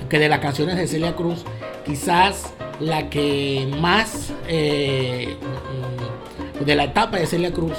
que 0.08 0.18
de 0.18 0.28
las 0.28 0.40
canciones 0.40 0.76
de 0.76 0.86
Celia 0.86 1.14
Cruz, 1.14 1.44
quizás 1.84 2.52
la 2.80 3.08
que 3.08 3.68
más, 3.80 4.32
eh, 4.48 5.36
de 6.64 6.74
la 6.74 6.84
etapa 6.84 7.18
de 7.18 7.26
Celia 7.26 7.52
Cruz, 7.52 7.76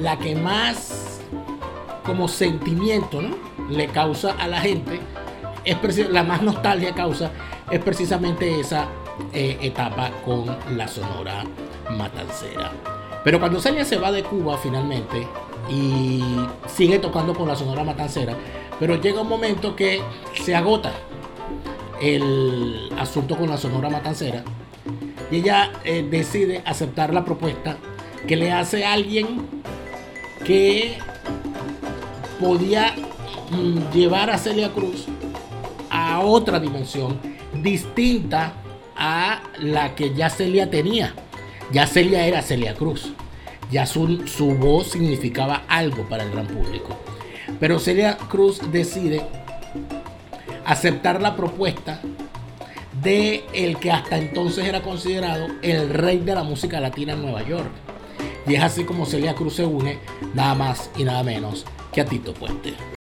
la 0.00 0.18
que 0.18 0.34
más 0.34 1.20
como 2.04 2.28
sentimiento 2.28 3.20
¿no? 3.20 3.36
le 3.68 3.88
causa 3.88 4.32
a 4.38 4.46
la 4.46 4.60
gente, 4.60 5.00
es 5.66 6.10
la 6.10 6.22
más 6.22 6.42
nostalgia 6.42 6.94
causa, 6.94 7.30
es 7.70 7.80
precisamente 7.80 8.60
esa 8.60 8.86
eh, 9.32 9.58
etapa 9.60 10.10
con 10.24 10.46
la 10.76 10.86
Sonora 10.86 11.44
Matancera. 11.90 12.70
Pero 13.24 13.40
cuando 13.40 13.60
Celia 13.60 13.84
se 13.84 13.98
va 13.98 14.12
de 14.12 14.22
Cuba 14.22 14.56
finalmente 14.56 15.26
y 15.68 16.22
sigue 16.68 16.98
tocando 16.98 17.34
con 17.34 17.48
la 17.48 17.56
Sonora 17.56 17.82
Matancera, 17.82 18.34
pero 18.78 19.00
llega 19.00 19.22
un 19.22 19.28
momento 19.28 19.74
que 19.74 20.00
se 20.40 20.54
agota 20.54 20.92
el 22.00 22.90
asunto 22.98 23.36
con 23.36 23.50
la 23.50 23.56
Sonora 23.56 23.90
Matancera 23.90 24.44
y 25.30 25.38
ella 25.38 25.72
eh, 25.84 26.06
decide 26.08 26.62
aceptar 26.64 27.12
la 27.12 27.24
propuesta 27.24 27.78
que 28.28 28.36
le 28.36 28.52
hace 28.52 28.84
alguien 28.84 29.46
que 30.44 30.98
podía 32.38 32.94
mm, 33.50 33.92
llevar 33.92 34.30
a 34.30 34.38
Celia 34.38 34.72
Cruz 34.72 35.06
a 35.96 36.20
otra 36.20 36.60
dimensión 36.60 37.18
distinta 37.62 38.52
a 38.96 39.42
la 39.58 39.94
que 39.94 40.14
ya 40.14 40.28
Celia 40.28 40.70
tenía. 40.70 41.14
Ya 41.72 41.86
Celia 41.86 42.26
era 42.26 42.42
Celia 42.42 42.74
Cruz. 42.74 43.12
Ya 43.70 43.86
su, 43.86 44.26
su 44.26 44.54
voz 44.54 44.88
significaba 44.88 45.64
algo 45.68 46.08
para 46.08 46.22
el 46.22 46.30
gran 46.30 46.46
público. 46.46 46.96
Pero 47.58 47.78
Celia 47.78 48.16
Cruz 48.28 48.60
decide 48.70 49.22
aceptar 50.64 51.20
la 51.20 51.34
propuesta 51.34 52.00
de 53.02 53.44
el 53.52 53.78
que 53.78 53.90
hasta 53.90 54.18
entonces 54.18 54.66
era 54.66 54.82
considerado 54.82 55.48
el 55.62 55.90
rey 55.90 56.18
de 56.18 56.34
la 56.34 56.42
música 56.42 56.80
latina 56.80 57.14
en 57.14 57.22
Nueva 57.22 57.42
York. 57.42 57.70
Y 58.46 58.54
es 58.54 58.62
así 58.62 58.84
como 58.84 59.06
Celia 59.06 59.34
Cruz 59.34 59.54
se 59.54 59.64
une 59.64 59.98
nada 60.34 60.54
más 60.54 60.90
y 60.96 61.04
nada 61.04 61.22
menos 61.22 61.64
que 61.92 62.00
a 62.00 62.04
Tito 62.04 62.32
Puente. 62.34 62.95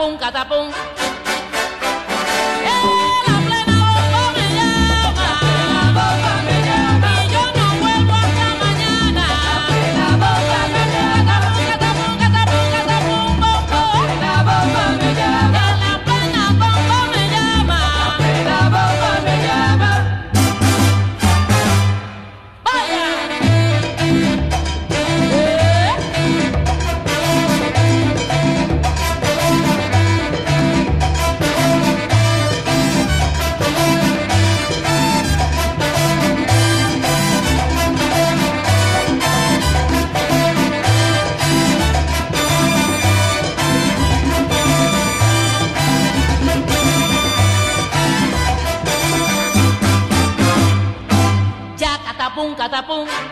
Catapum, 0.00 0.16
catapum. 0.16 0.89
Catapum, 52.90 53.29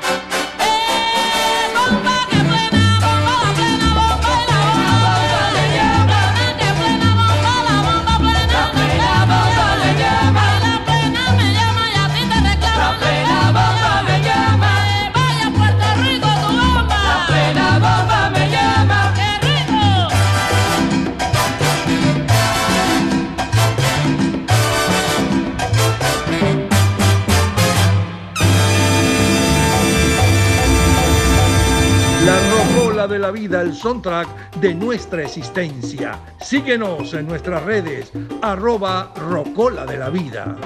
de 33.08 33.18
la 33.18 33.30
vida, 33.30 33.60
el 33.62 33.74
soundtrack 33.74 34.60
de 34.60 34.74
nuestra 34.74 35.22
existencia. 35.22 36.18
Síguenos 36.40 37.14
en 37.14 37.26
nuestras 37.26 37.64
redes, 37.64 38.12
arroba 38.42 39.12
rocola 39.16 39.86
de 39.86 39.96
la 39.96 40.10
vida. 40.10 40.56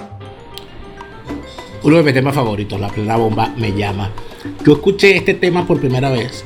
uno 1.83 1.97
de 1.97 2.03
mis 2.03 2.15
temas 2.15 2.35
favoritos, 2.35 2.81
La 2.81 2.89
plena 2.89 3.17
bomba 3.17 3.53
me 3.57 3.73
llama. 3.73 4.11
Yo 4.65 4.75
escuché 4.75 5.17
este 5.17 5.35
tema 5.35 5.67
por 5.67 5.81
primera 5.81 6.11
vez 6.11 6.45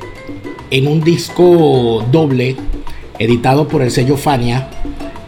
en 0.70 0.87
un 0.87 1.00
disco 1.00 2.04
doble 2.11 2.56
editado 3.18 3.66
por 3.66 3.82
el 3.82 3.90
sello 3.90 4.16
Fania 4.16 4.68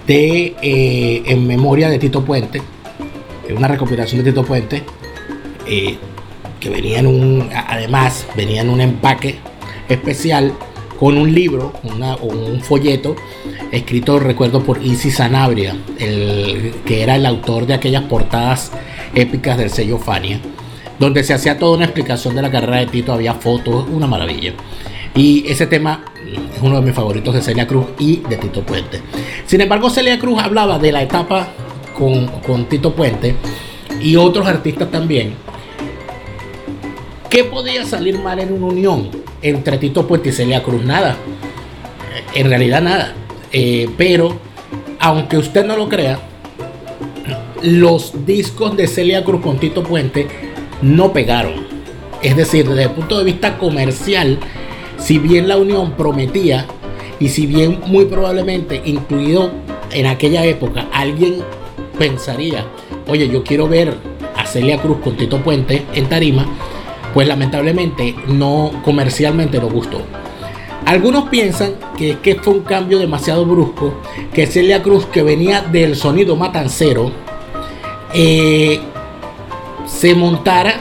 de 0.07 0.55
eh, 0.63 1.23
En 1.27 1.47
Memoria 1.47 1.89
de 1.89 1.99
Tito 1.99 2.25
Puente, 2.25 2.63
una 3.55 3.69
recopilación 3.69 4.23
de 4.23 4.31
Tito 4.31 4.45
Puente, 4.45 4.83
eh, 5.67 5.97
que 6.61 6.71
venía 6.71 6.99
en 6.99 7.07
un, 7.07 7.51
además 7.53 8.27
venía 8.37 8.63
en 8.63 8.71
un 8.71 8.81
empaque 8.81 9.39
especial 9.89 10.53
con 10.99 11.17
un 11.17 11.33
libro, 11.33 11.73
un 12.23 12.61
folleto 12.61 13.15
escrito, 13.71 14.19
recuerdo, 14.19 14.63
por 14.63 14.85
Isi 14.85 15.11
Sanabria, 15.11 15.77
el, 15.99 16.75
que 16.85 17.03
era 17.03 17.17
el 17.17 17.25
autor 17.25 17.67
de 17.67 17.75
aquellas 17.75 18.03
portadas 18.05 18.73
épicas 19.15 19.57
del 19.59 19.71
sello 19.71 19.99
Fania, 19.99 20.41
donde 20.99 21.23
se 21.23 21.35
hacía 21.35 21.59
toda 21.59 21.77
una 21.77 21.85
explicación 21.85 22.35
de 22.35 22.43
la 22.43 22.51
carrera 22.51 22.79
de 22.79 22.87
Tito, 22.87 23.13
había 23.13 23.35
fotos, 23.35 23.87
una 23.91 24.07
maravilla. 24.07 24.55
Y 25.15 25.45
ese 25.49 25.67
tema 25.67 26.05
es 26.55 26.63
uno 26.63 26.77
de 26.81 26.83
mis 26.87 26.95
favoritos 26.95 27.33
de 27.33 27.43
Celia 27.43 27.67
Cruz 27.67 27.87
y 27.99 28.17
de 28.29 28.37
Tito 28.37 28.63
Puente. 28.63 29.01
Sin 29.47 29.61
embargo, 29.61 29.91
Celia 29.91 30.19
Cruz 30.19 30.41
hablaba 30.43 30.79
de 30.79 30.93
la 30.93 31.03
etapa 31.03 31.49
con, 31.97 32.27
con 32.27 32.67
Tito 32.67 32.95
Puente 32.95 33.37
y 34.01 34.17
otros 34.17 34.47
artistas 34.47 34.91
también. 34.91 35.35
¿Qué 37.31 37.45
podía 37.45 37.85
salir 37.85 38.19
mal 38.19 38.39
en 38.41 38.53
una 38.53 38.67
unión 38.67 39.28
entre 39.43 39.79
Tito 39.79 40.07
Puente 40.07 40.31
y 40.31 40.33
Celia 40.33 40.63
Cruz? 40.63 40.85
Nada. 40.85 41.17
En 42.35 42.49
realidad 42.49 42.83
nada. 42.83 43.15
Eh, 43.53 43.89
pero, 43.97 44.39
aunque 45.01 45.39
usted 45.39 45.65
no 45.65 45.77
lo 45.77 45.89
crea, 45.89 46.19
los 47.63 48.27
discos 48.27 48.77
de 48.77 48.87
Celia 48.87 49.25
Cruz 49.25 49.41
con 49.41 49.59
Tito 49.59 49.83
Puente 49.83 50.27
no 50.83 51.13
pegaron. 51.13 51.67
Es 52.23 52.37
decir, 52.37 52.69
desde 52.69 52.85
el 52.85 52.91
punto 52.91 53.19
de 53.19 53.25
vista 53.25 53.59
comercial, 53.59 54.39
si 54.99 55.19
bien 55.19 55.49
la 55.49 55.57
unión 55.57 55.93
prometía 55.93 56.67
y 57.21 57.29
si 57.29 57.47
bien 57.47 57.81
muy 57.87 58.07
probablemente 58.07 58.83
incluido 58.85 59.51
en 59.93 60.07
aquella 60.07 60.45
época 60.45 60.89
alguien 60.93 61.37
pensaría, 61.99 62.67
oye, 63.07 63.29
yo 63.29 63.43
quiero 63.43 63.69
ver 63.69 63.95
a 64.37 64.47
Celia 64.47 64.81
Cruz 64.81 64.99
con 64.99 65.17
Tito 65.17 65.39
Puente 65.39 65.85
en 65.95 66.09
tarima, 66.09 66.47
pues 67.19 67.27
lamentablemente 67.27 68.15
no 68.29 68.71
comercialmente 68.85 69.59
no 69.59 69.69
gustó. 69.69 70.03
Algunos 70.87 71.29
piensan 71.29 71.73
que, 71.97 72.19
que 72.21 72.37
fue 72.37 72.55
un 72.55 72.61
cambio 72.61 72.97
demasiado 73.01 73.45
brusco, 73.45 73.93
que 74.33 74.47
Celia 74.47 74.85
Cruz, 74.85 75.05
que 75.07 75.25
venía 75.25 75.63
del 75.63 75.97
sonido 75.97 76.37
matancero, 76.37 77.11
eh, 78.15 78.79
se 79.85 80.15
montara 80.15 80.75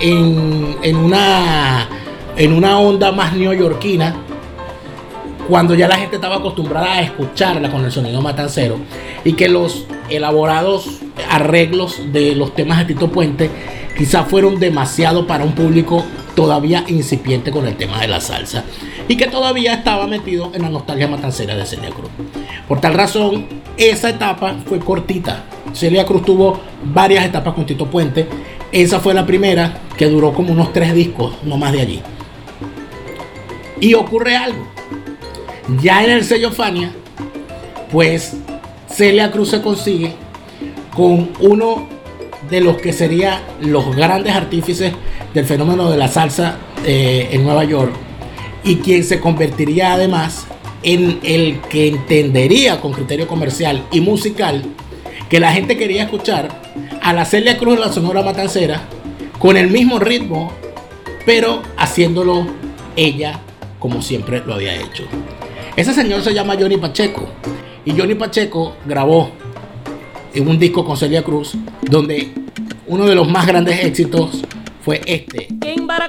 en, 0.00 0.76
en, 0.82 0.96
una, 0.96 1.88
en 2.36 2.52
una 2.52 2.80
onda 2.80 3.12
más 3.12 3.36
neoyorquina, 3.36 4.16
cuando 5.48 5.76
ya 5.76 5.86
la 5.86 5.96
gente 5.96 6.16
estaba 6.16 6.38
acostumbrada 6.38 6.94
a 6.94 7.02
escucharla 7.02 7.70
con 7.70 7.84
el 7.84 7.92
sonido 7.92 8.20
matancero, 8.20 8.78
y 9.24 9.34
que 9.34 9.48
los 9.48 9.86
elaborados 10.10 11.00
arreglos 11.30 12.00
de 12.12 12.34
los 12.34 12.54
temas 12.54 12.78
de 12.78 12.94
Tito 12.94 13.10
Puente 13.10 13.50
quizás 13.96 14.28
fueron 14.28 14.58
demasiado 14.58 15.26
para 15.26 15.44
un 15.44 15.52
público 15.52 16.04
todavía 16.34 16.84
incipiente 16.88 17.50
con 17.50 17.66
el 17.66 17.76
tema 17.76 18.00
de 18.00 18.08
la 18.08 18.20
salsa 18.20 18.64
y 19.08 19.16
que 19.16 19.26
todavía 19.26 19.74
estaba 19.74 20.06
metido 20.06 20.50
en 20.54 20.62
la 20.62 20.70
nostalgia 20.70 21.08
matancera 21.08 21.54
de 21.54 21.66
Celia 21.66 21.90
Cruz. 21.90 22.10
Por 22.66 22.80
tal 22.80 22.94
razón, 22.94 23.46
esa 23.76 24.10
etapa 24.10 24.56
fue 24.66 24.78
cortita. 24.78 25.44
Celia 25.72 26.04
Cruz 26.04 26.24
tuvo 26.24 26.60
varias 26.84 27.24
etapas 27.24 27.54
con 27.54 27.66
Tito 27.66 27.86
Puente. 27.86 28.26
Esa 28.72 29.00
fue 29.00 29.14
la 29.14 29.26
primera 29.26 29.80
que 29.96 30.08
duró 30.08 30.32
como 30.32 30.52
unos 30.52 30.72
tres 30.72 30.94
discos, 30.94 31.34
no 31.44 31.56
más 31.56 31.72
de 31.72 31.80
allí. 31.80 32.02
Y 33.80 33.94
ocurre 33.94 34.36
algo. 34.36 34.66
Ya 35.80 36.04
en 36.04 36.10
el 36.10 36.24
sello 36.24 36.50
Fania, 36.50 36.92
pues 37.90 38.36
Celia 38.88 39.30
Cruz 39.30 39.50
se 39.50 39.62
consigue 39.62 40.12
con 40.94 41.30
uno 41.40 41.88
de 42.48 42.60
los 42.60 42.76
que 42.76 42.92
sería 42.92 43.42
los 43.60 43.94
grandes 43.96 44.34
artífices 44.34 44.92
del 45.32 45.44
fenómeno 45.44 45.90
de 45.90 45.96
la 45.96 46.08
salsa 46.08 46.56
eh, 46.84 47.28
en 47.32 47.44
Nueva 47.44 47.64
York 47.64 47.92
y 48.62 48.76
quien 48.76 49.04
se 49.04 49.20
convertiría 49.20 49.94
además 49.94 50.46
en 50.82 51.18
el 51.22 51.60
que 51.62 51.88
entendería 51.88 52.80
con 52.80 52.92
criterio 52.92 53.26
comercial 53.26 53.84
y 53.90 54.00
musical 54.00 54.62
que 55.28 55.40
la 55.40 55.52
gente 55.52 55.76
quería 55.76 56.04
escuchar 56.04 56.48
a 57.02 57.12
la 57.12 57.24
Celia 57.24 57.58
Cruz 57.58 57.74
de 57.74 57.80
la 57.80 57.92
Sonora 57.92 58.22
Matancera 58.22 58.82
con 59.38 59.56
el 59.56 59.70
mismo 59.70 59.98
ritmo, 59.98 60.52
pero 61.26 61.62
haciéndolo 61.76 62.46
ella 62.96 63.40
como 63.78 64.00
siempre 64.00 64.42
lo 64.46 64.54
había 64.54 64.74
hecho. 64.74 65.04
Ese 65.76 65.92
señor 65.92 66.22
se 66.22 66.32
llama 66.32 66.56
Johnny 66.58 66.76
Pacheco 66.76 67.28
y 67.84 67.96
Johnny 67.96 68.14
Pacheco 68.14 68.76
grabó 68.86 69.30
en 70.32 70.48
un 70.48 70.58
disco 70.58 70.84
con 70.84 70.96
Celia 70.96 71.22
Cruz 71.22 71.56
donde 71.82 72.32
uno 72.86 73.06
de 73.06 73.14
los 73.14 73.28
más 73.28 73.46
grandes 73.46 73.84
éxitos 73.84 74.42
fue 74.84 75.00
este. 75.06 75.48
Kumbara 75.60 76.08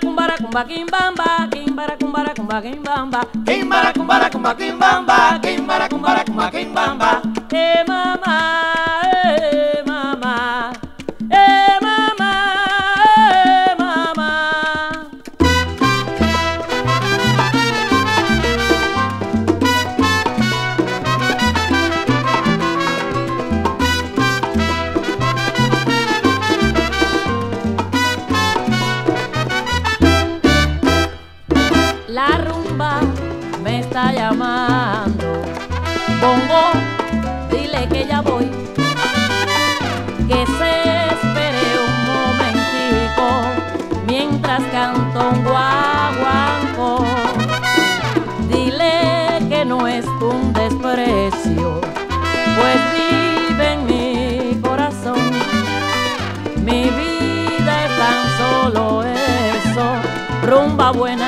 rumba 60.86 61.00
buena 61.00 61.25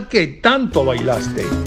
que 0.00 0.26
tanto 0.26 0.84
bailaste. 0.84 1.63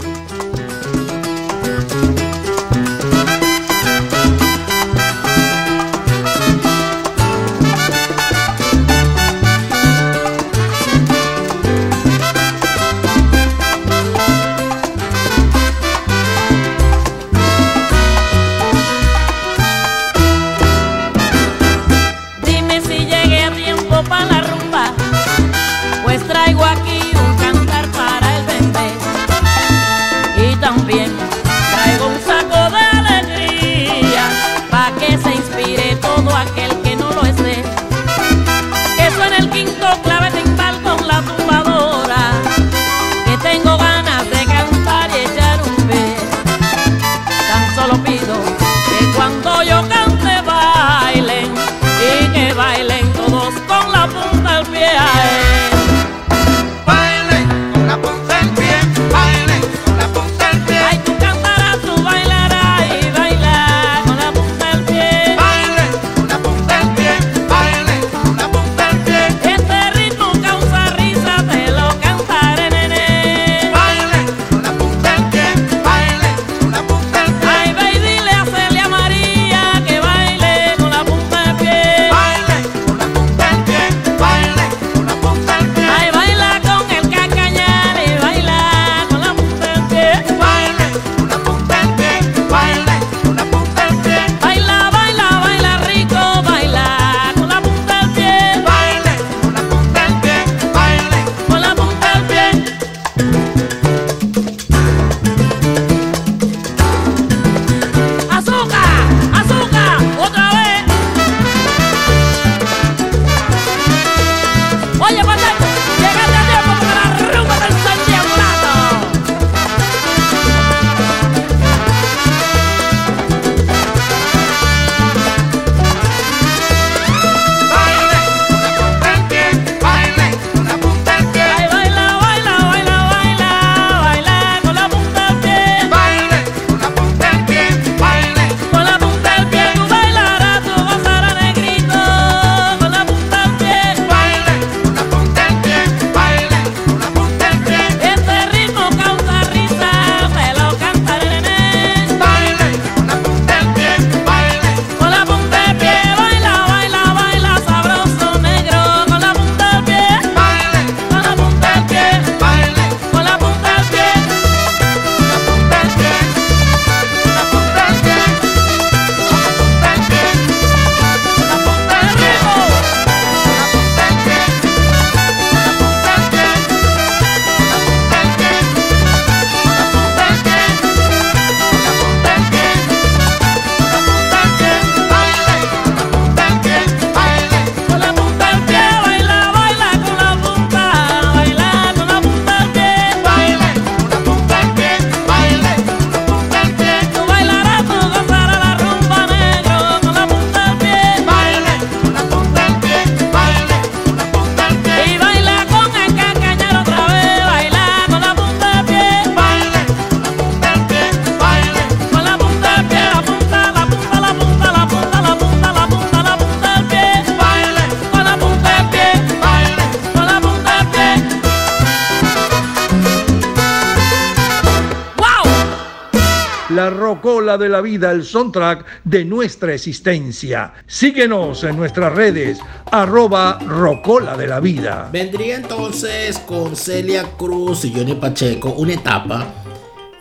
La 227.78 227.82
vida, 227.82 228.12
el 228.12 228.24
soundtrack 228.24 229.04
de 229.04 229.24
nuestra 229.24 229.72
existencia. 229.72 230.74
Síguenos 230.88 231.64
en 231.64 231.78
nuestras 231.78 232.12
redes, 232.12 232.58
arroba 232.92 233.60
rocola 233.60 234.36
de 234.36 234.48
la 234.48 234.60
vida. 234.60 235.10
Vendría 235.14 235.58
entonces 235.58 236.40
con 236.40 236.76
Celia 236.76 237.24
Cruz 237.38 237.86
y 237.86 237.94
Johnny 237.94 238.16
Pacheco 238.16 238.72
una 238.72 238.94
etapa 238.94 239.54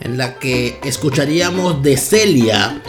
en 0.00 0.18
la 0.18 0.38
que 0.38 0.78
escucharíamos 0.84 1.82
de 1.82 1.96
Celia 1.96 2.82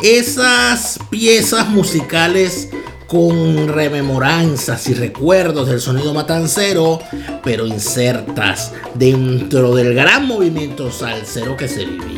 esas 0.00 1.00
piezas 1.10 1.68
musicales 1.68 2.68
con 3.06 3.68
rememoranzas 3.68 4.88
y 4.88 4.94
recuerdos 4.94 5.68
del 5.68 5.80
sonido 5.80 6.14
matancero, 6.14 7.00
pero 7.42 7.66
insertas 7.66 8.72
dentro 8.94 9.74
del 9.74 9.94
gran 9.94 10.26
movimiento 10.26 10.90
salsero 10.90 11.56
que 11.56 11.68
se 11.68 11.84
vivía, 11.84 12.13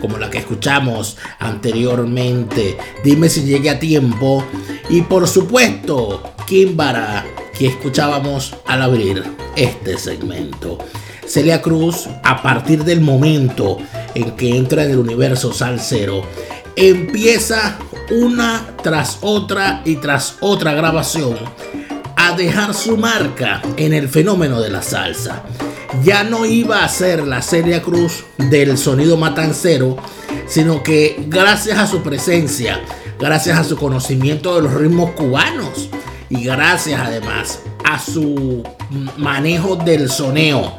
como 0.00 0.18
la 0.18 0.30
que 0.30 0.38
escuchamos 0.38 1.16
anteriormente, 1.38 2.76
Dime 3.04 3.28
si 3.28 3.42
llegue 3.42 3.70
a 3.70 3.78
tiempo, 3.78 4.44
y 4.88 5.02
por 5.02 5.28
supuesto, 5.28 6.34
Kimbara, 6.46 7.24
que 7.56 7.66
escuchábamos 7.66 8.54
al 8.66 8.82
abrir 8.82 9.22
este 9.56 9.98
segmento. 9.98 10.78
Celia 11.26 11.60
Cruz, 11.60 12.08
a 12.22 12.42
partir 12.42 12.84
del 12.84 13.00
momento 13.00 13.78
en 14.14 14.30
que 14.32 14.56
entra 14.56 14.84
en 14.84 14.92
el 14.92 14.98
universo 14.98 15.52
salsero, 15.52 16.22
empieza 16.74 17.78
una 18.10 18.74
tras 18.82 19.18
otra 19.20 19.82
y 19.84 19.96
tras 19.96 20.36
otra 20.40 20.72
grabación 20.72 21.36
a 22.16 22.36
dejar 22.36 22.72
su 22.72 22.96
marca 22.96 23.60
en 23.76 23.92
el 23.92 24.08
fenómeno 24.08 24.60
de 24.60 24.70
la 24.70 24.82
salsa. 24.82 25.42
Ya 26.02 26.22
no 26.24 26.44
iba 26.44 26.84
a 26.84 26.88
ser 26.88 27.26
la 27.26 27.42
Celia 27.42 27.82
Cruz 27.82 28.24
del 28.36 28.76
sonido 28.76 29.16
matancero, 29.16 29.96
sino 30.46 30.82
que 30.82 31.24
gracias 31.28 31.78
a 31.78 31.86
su 31.86 32.02
presencia, 32.02 32.80
gracias 33.18 33.58
a 33.58 33.64
su 33.64 33.76
conocimiento 33.76 34.54
de 34.56 34.62
los 34.62 34.74
ritmos 34.74 35.10
cubanos 35.12 35.88
y 36.28 36.44
gracias 36.44 37.00
además 37.00 37.60
a 37.84 37.98
su 37.98 38.62
manejo 39.16 39.76
del 39.76 40.10
soneo 40.10 40.78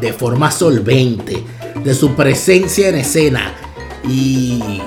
de 0.00 0.12
forma 0.12 0.50
solvente, 0.50 1.44
de 1.82 1.94
su 1.94 2.14
presencia 2.14 2.88
en 2.88 2.96
escena 2.96 3.54
y, 4.08 4.80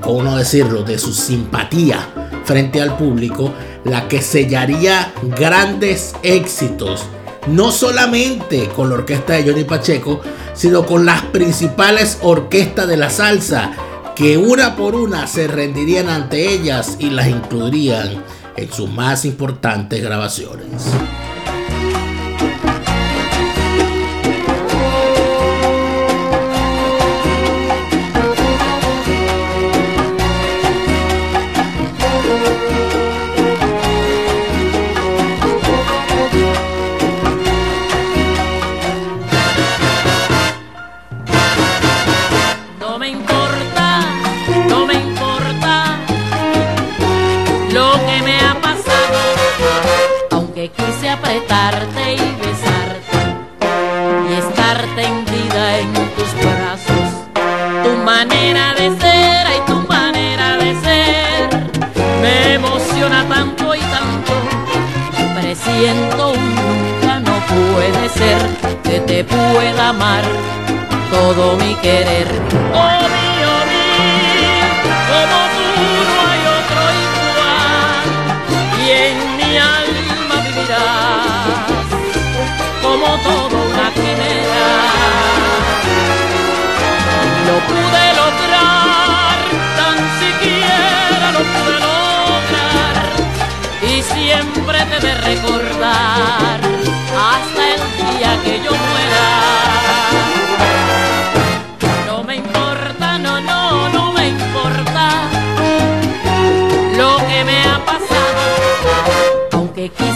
cómo 0.00 0.22
no 0.22 0.36
decirlo, 0.36 0.82
de 0.82 0.98
su 0.98 1.12
simpatía 1.12 2.30
frente 2.44 2.80
al 2.80 2.96
público, 2.96 3.52
la 3.84 4.08
que 4.08 4.22
sellaría 4.22 5.12
grandes 5.36 6.14
éxitos, 6.22 7.04
no 7.46 7.70
solamente 7.70 8.68
con 8.68 8.88
la 8.88 8.96
orquesta 8.96 9.34
de 9.34 9.44
Johnny 9.44 9.64
Pacheco, 9.64 10.20
sino 10.54 10.86
con 10.86 11.06
las 11.06 11.22
principales 11.22 12.18
orquestas 12.22 12.88
de 12.88 12.96
la 12.96 13.10
salsa, 13.10 13.72
que 14.14 14.38
una 14.38 14.76
por 14.76 14.94
una 14.94 15.26
se 15.26 15.46
rendirían 15.46 16.08
ante 16.08 16.50
ellas 16.52 16.96
y 16.98 17.10
las 17.10 17.28
incluirían 17.28 18.24
en 18.56 18.72
sus 18.72 18.90
más 18.90 19.24
importantes 19.24 20.02
grabaciones. 20.02 20.86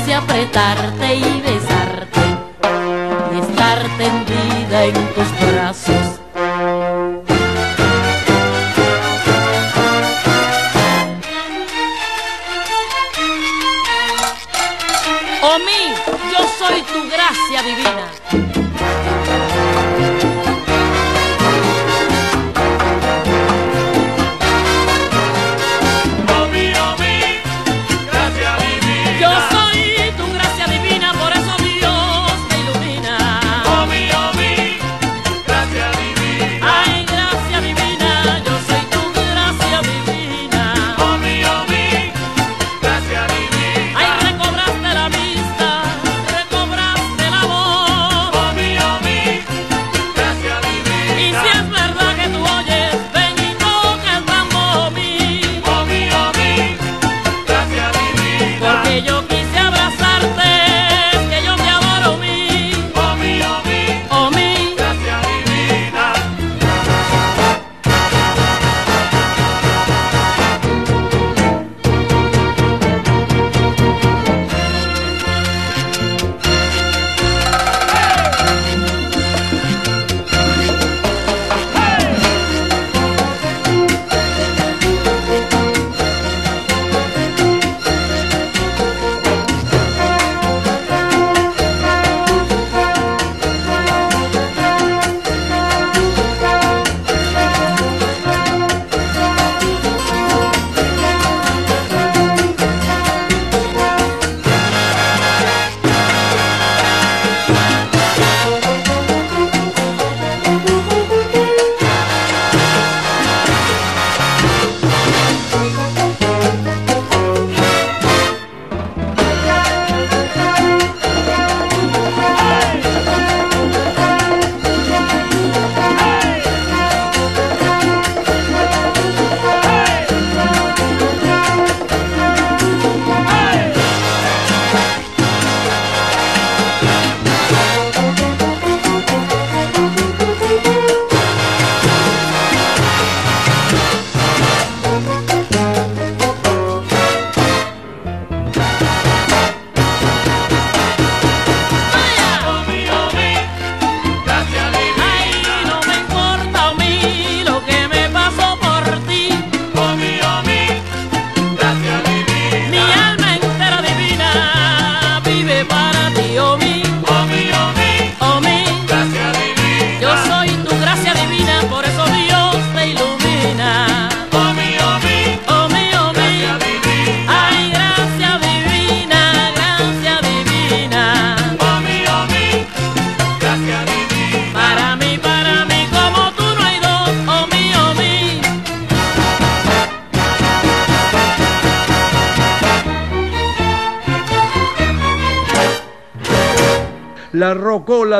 Quise 0.00 0.14
apretarte 0.14 1.14
y 1.14 1.42
besarte. 1.42 2.20
Y 3.34 3.38
estar 3.38 3.78
tendida 3.98 4.84
en 4.84 4.94
tus 5.14 5.39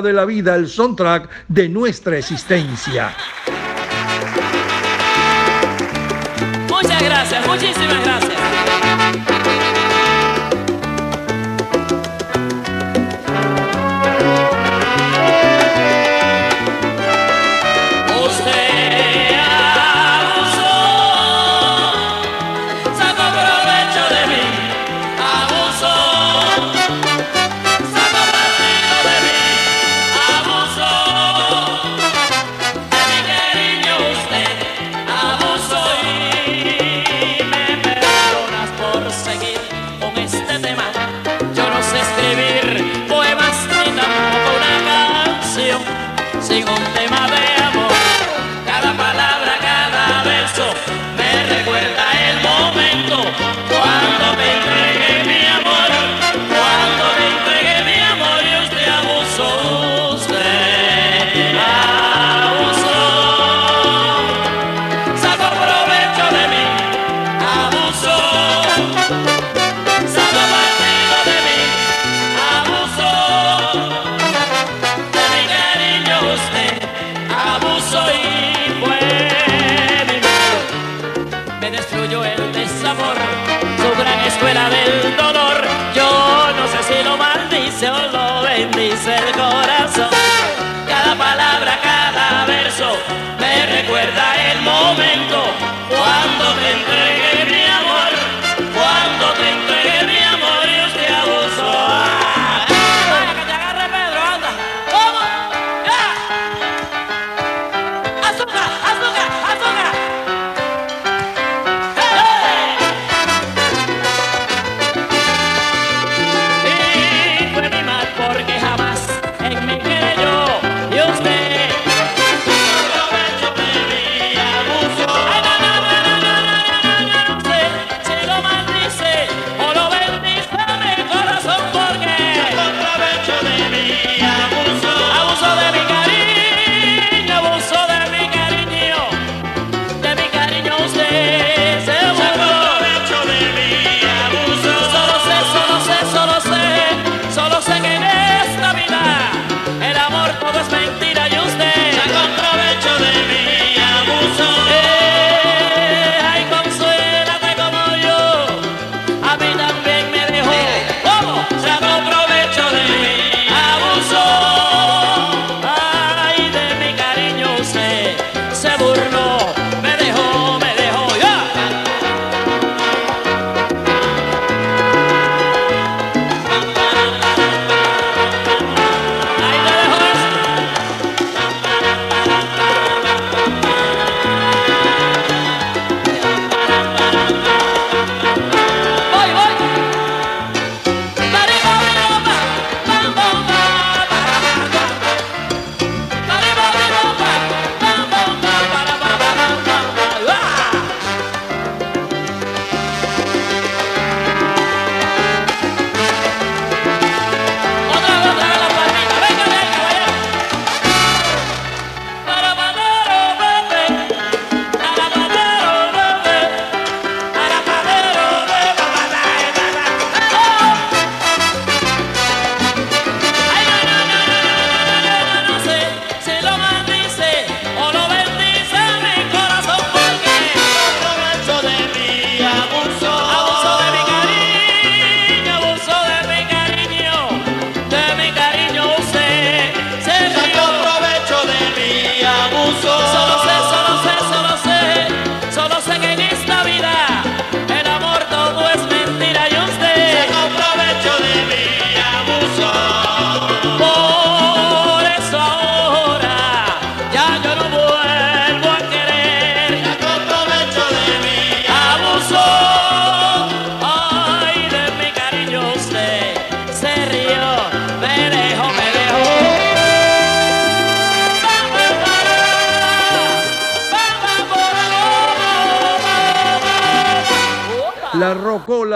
de 0.03 0.12
la 0.12 0.24
vida, 0.24 0.55
el 0.55 0.68
soundtrack 0.68 1.28
de 1.48 1.68
nuestra 1.68 2.18
existencia. 2.18 3.14
Muchas 6.68 7.03
gracias, 7.03 7.46
muchísimas 7.46 8.05
gracias. 8.05 8.29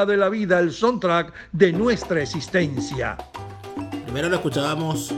de 0.07 0.17
la 0.17 0.29
vida, 0.29 0.59
el 0.59 0.73
soundtrack 0.73 1.33
de 1.53 1.73
nuestra 1.73 2.23
existencia. 2.23 3.17
Primero 4.05 4.29
lo 4.29 4.37
escuchábamos 4.37 5.15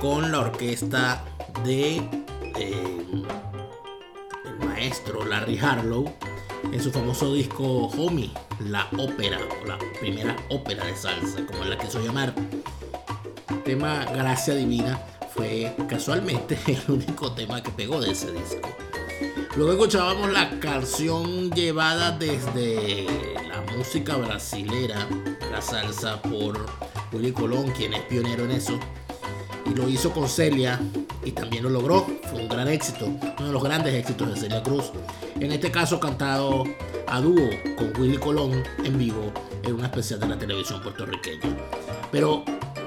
con 0.00 0.30
la 0.32 0.40
orquesta 0.40 1.22
de 1.64 1.96
eh, 2.56 3.06
el 4.44 4.66
maestro 4.66 5.24
Larry 5.24 5.58
Harlow 5.58 6.12
en 6.72 6.82
su 6.82 6.90
famoso 6.90 7.34
disco 7.34 7.88
Homie, 7.88 8.30
la 8.60 8.88
ópera 8.98 9.38
o 9.62 9.66
la 9.66 9.78
primera 10.00 10.36
ópera 10.48 10.84
de 10.84 10.96
salsa, 10.96 11.44
como 11.46 11.64
la 11.64 11.78
quiso 11.78 12.00
llamar. 12.00 12.34
El 13.48 13.62
tema 13.62 14.04
Gracia 14.06 14.54
Divina 14.54 14.98
fue 15.34 15.74
casualmente 15.88 16.58
el 16.66 16.82
único 16.88 17.32
tema 17.32 17.62
que 17.62 17.70
pegó 17.70 18.00
de 18.00 18.12
ese 18.12 18.32
disco. 18.32 18.68
Luego 19.56 19.72
escuchábamos 19.72 20.32
la 20.32 20.48
canción 20.60 21.50
llevada 21.50 22.12
desde 22.12 23.06
música 23.76 24.16
brasilera, 24.16 25.06
la 25.50 25.60
salsa, 25.60 26.20
por 26.22 26.66
Willy 27.12 27.32
Colón, 27.32 27.70
quien 27.70 27.94
es 27.94 28.02
pionero 28.02 28.44
en 28.44 28.52
eso. 28.52 28.78
Y 29.66 29.74
lo 29.74 29.88
hizo 29.88 30.10
con 30.12 30.28
Celia 30.28 30.80
y 31.24 31.32
también 31.32 31.62
lo 31.62 31.70
logró. 31.70 32.06
Fue 32.30 32.40
un 32.40 32.48
gran 32.48 32.68
éxito, 32.68 33.06
uno 33.06 33.46
de 33.46 33.52
los 33.52 33.62
grandes 33.62 33.94
éxitos 33.94 34.34
de 34.34 34.40
Celia 34.40 34.62
Cruz. 34.62 34.92
En 35.38 35.52
este 35.52 35.70
caso 35.70 36.00
cantado 36.00 36.64
a 37.06 37.20
dúo 37.20 37.48
con 37.76 37.92
Willy 38.00 38.18
Colón 38.18 38.62
en 38.84 38.98
vivo 38.98 39.32
en 39.62 39.74
una 39.74 39.86
especial 39.86 40.20
de 40.20 40.28
la 40.28 40.38
televisión 40.38 40.82
puertorriqueña. 40.82 41.56
Pero 42.10 42.44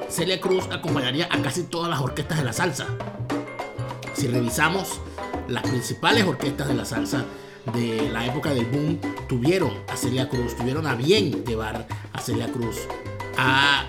Celia 0.10 0.40
Cruz 0.40 0.66
acompañaría 0.72 1.28
a 1.32 1.42
casi 1.42 1.64
todas 1.64 1.90
las 1.90 2.00
orquestas 2.02 2.38
de 2.38 2.44
la 2.44 2.54
salsa. 2.54 2.88
Si 4.14 4.28
revisamos 4.28 5.00
las 5.48 5.64
principales 5.64 6.24
orquestas 6.26 6.68
de 6.68 6.74
la 6.74 6.86
salsa 6.86 7.26
de 7.72 8.10
la 8.12 8.26
época 8.26 8.54
del 8.54 8.66
boom, 8.66 9.00
tuvieron 9.28 9.72
a 9.88 9.96
Celia 9.96 10.28
Cruz, 10.28 10.56
tuvieron 10.56 10.86
a 10.86 10.96
bien 10.96 11.46
llevar 11.46 11.88
a 12.12 12.20
Celia 12.20 12.52
Cruz 12.52 12.88
a, 13.38 13.86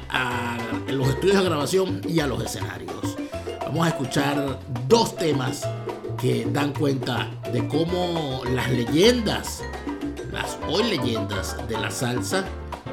los 0.89 1.09
estudios 1.09 1.39
de 1.39 1.45
grabación 1.45 2.01
y 2.09 2.20
a 2.20 2.27
los 2.27 2.43
escenarios. 2.43 3.16
Vamos 3.62 3.87
a 3.87 3.89
escuchar 3.89 4.61
dos 4.89 5.16
temas 5.16 5.68
que 6.20 6.47
dan 6.47 6.72
cuenta 6.72 7.29
de 7.53 7.66
cómo 7.66 8.43
las 8.55 8.70
leyendas, 8.70 9.62
las 10.33 10.57
hoy 10.68 10.85
leyendas 10.85 11.57
de 11.68 11.79
la 11.79 11.91
salsa, 11.91 12.45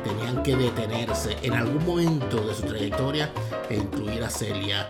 tenían 0.04 0.42
que 0.42 0.56
detenerse 0.56 1.38
en 1.44 1.54
algún 1.54 1.86
momento 1.86 2.42
de 2.48 2.56
su 2.56 2.64
trayectoria 2.64 3.32
e 3.70 3.76
incluir 3.76 4.24
a 4.24 4.30
Celia 4.30 4.90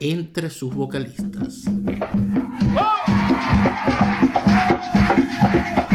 entre 0.00 0.50
sus 0.50 0.74
vocalistas. 0.74 1.64
A 5.54 5.93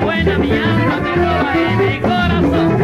no. 0.00 0.04
A 0.04 0.04
la 0.04 0.04
buena 0.04 0.38
mi 0.38 0.52
alma 0.52 1.00
te 1.02 1.14
roba 1.14 1.52
en 1.54 1.78
mi 1.78 2.00
corazón. 2.00 2.78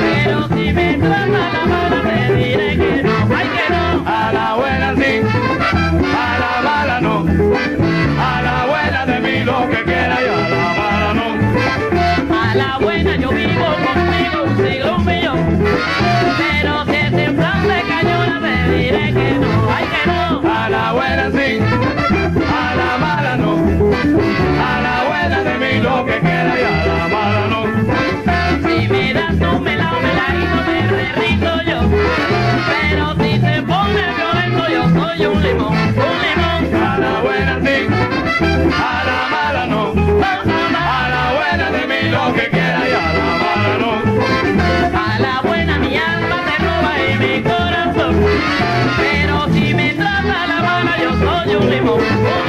Pero 0.00 0.48
si 0.48 0.72
me 0.72 0.94
trata 0.94 1.26
la 1.26 1.66
mala 1.66 2.02
te 2.02 2.34
diré 2.34 2.76
que 2.76 3.02
no, 3.02 3.36
ay 3.36 3.48
que 3.56 3.66
no. 3.72 3.84
A 4.06 4.32
la 4.32 4.54
buena 4.54 4.94
sí, 4.96 5.20
a 6.16 6.38
la 6.42 6.52
mala 6.62 7.00
no. 7.00 7.26
A 8.20 8.42
la 8.42 8.66
buena 8.66 9.06
de 9.06 9.20
mí 9.20 9.44
lo 9.44 9.68
que 9.68 9.82
quiera 9.84 10.16
y 10.20 10.26
a 10.26 10.48
la 10.48 10.74
mala 10.80 11.14
no. 11.14 11.28
A 12.40 12.54
la 12.54 12.78
buena 12.78 13.16
yo 13.16 13.30
vivo 13.30 13.66
contigo 13.86 14.42
un 14.44 14.56
siglo 14.56 14.98
millón. 14.98 15.38
Pero 16.38 16.84
si 16.86 16.96
ese 16.96 17.32
plan 17.32 17.62
de 17.68 17.82
cañona 17.82 18.40
te 18.40 18.76
diré 18.76 19.12
que 19.12 19.38
no, 19.38 19.50
ay 19.70 19.84
que 19.92 20.02
no. 20.10 20.50
A 20.50 20.68
la 20.68 20.92
buena 20.92 21.30
sí, 21.30 21.58
soy 34.94 35.26
un 35.26 35.42
limón, 35.42 35.76
un 35.76 36.16
limón. 36.24 36.82
A 36.82 36.98
la 36.98 37.20
buena 37.20 37.60
sí, 37.64 37.86
a 38.74 39.04
la 39.08 39.28
mala 39.30 39.66
no. 39.66 39.82
A 40.22 41.08
la 41.14 41.24
buena 41.36 41.70
de 41.70 41.86
mí 41.86 42.10
lo 42.10 42.34
que 42.34 42.48
quiera 42.50 42.88
y 42.88 42.92
a 42.92 43.12
la 43.18 43.30
mala 43.44 43.78
no. 43.82 43.92
A 44.98 45.18
la 45.18 45.40
buena 45.42 45.78
mi 45.78 45.96
alma 45.96 46.38
te 46.46 46.56
roba 46.64 46.92
y 47.08 47.18
mi 47.18 47.42
corazón. 47.42 48.14
Pero 48.98 49.46
si 49.52 49.74
me 49.74 49.94
trata 49.94 50.46
la 50.46 50.62
mala 50.62 50.98
yo 51.02 51.10
soy 51.24 51.54
un 51.56 51.70
limón. 51.70 52.41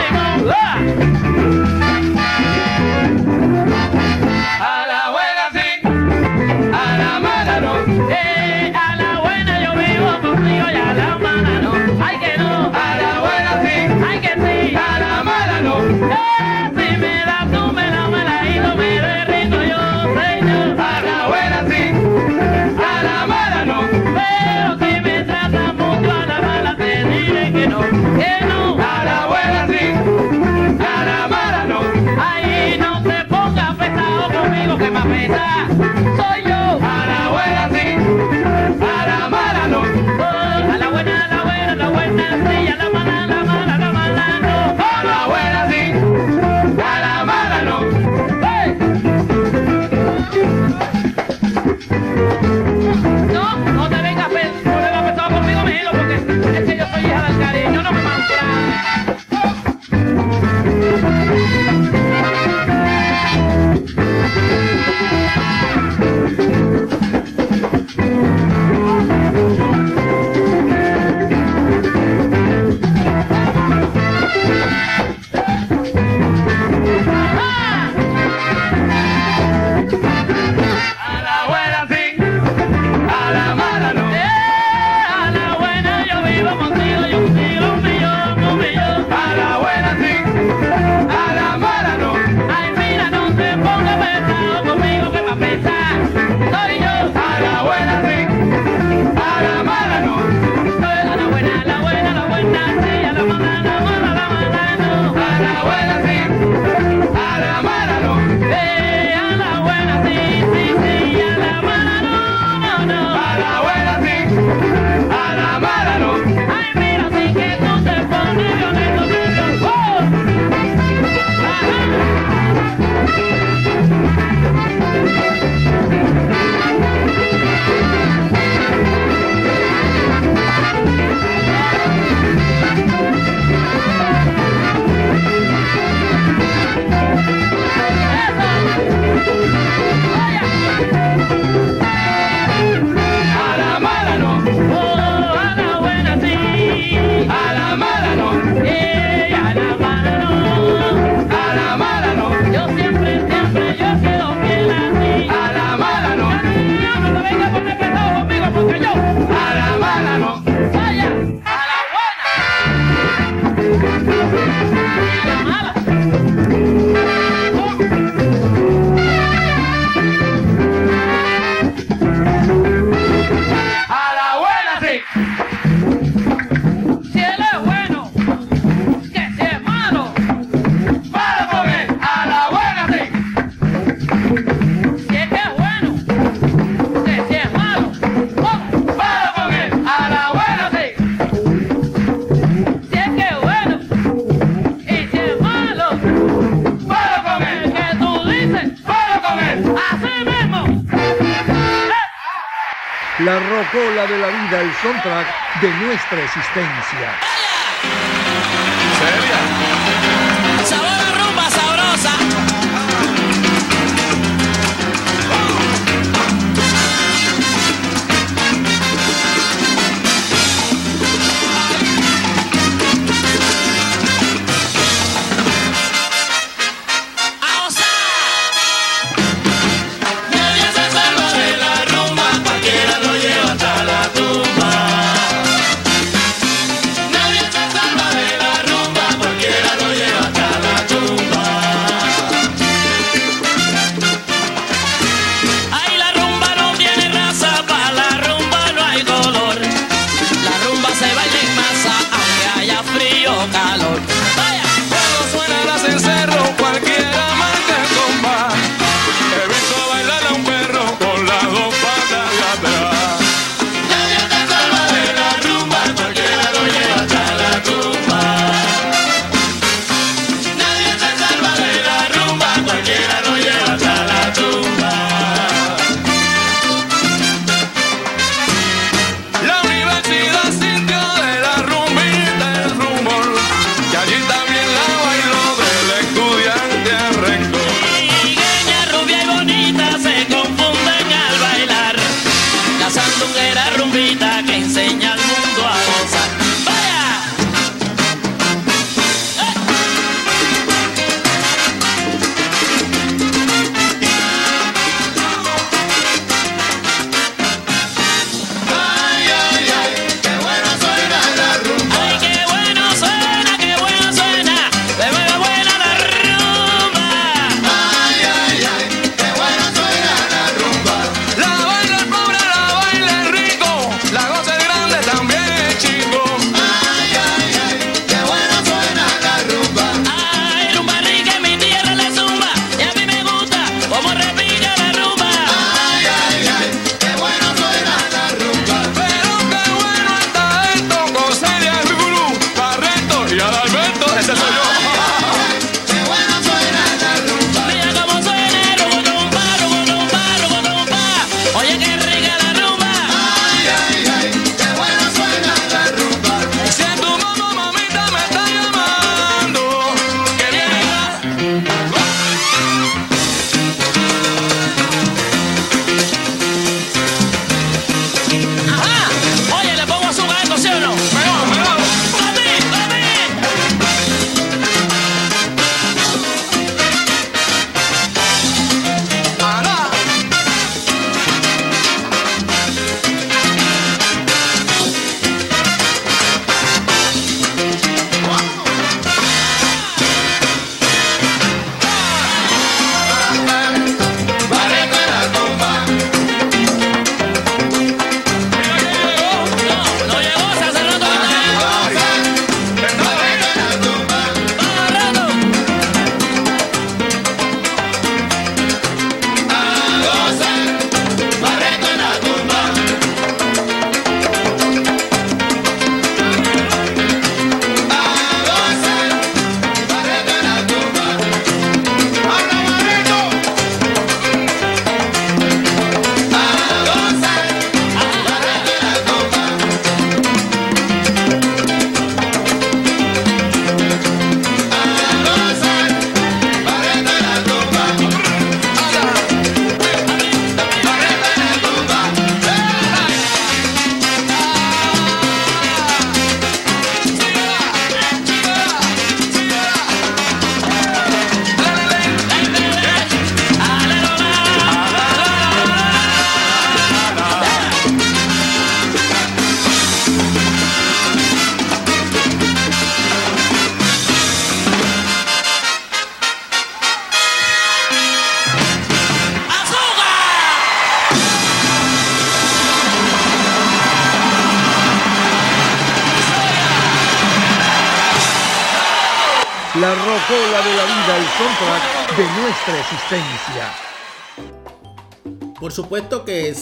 soundtrack 204.83 205.27
de 205.61 205.69
nuestra 205.85 206.21
existencia. 206.21 207.07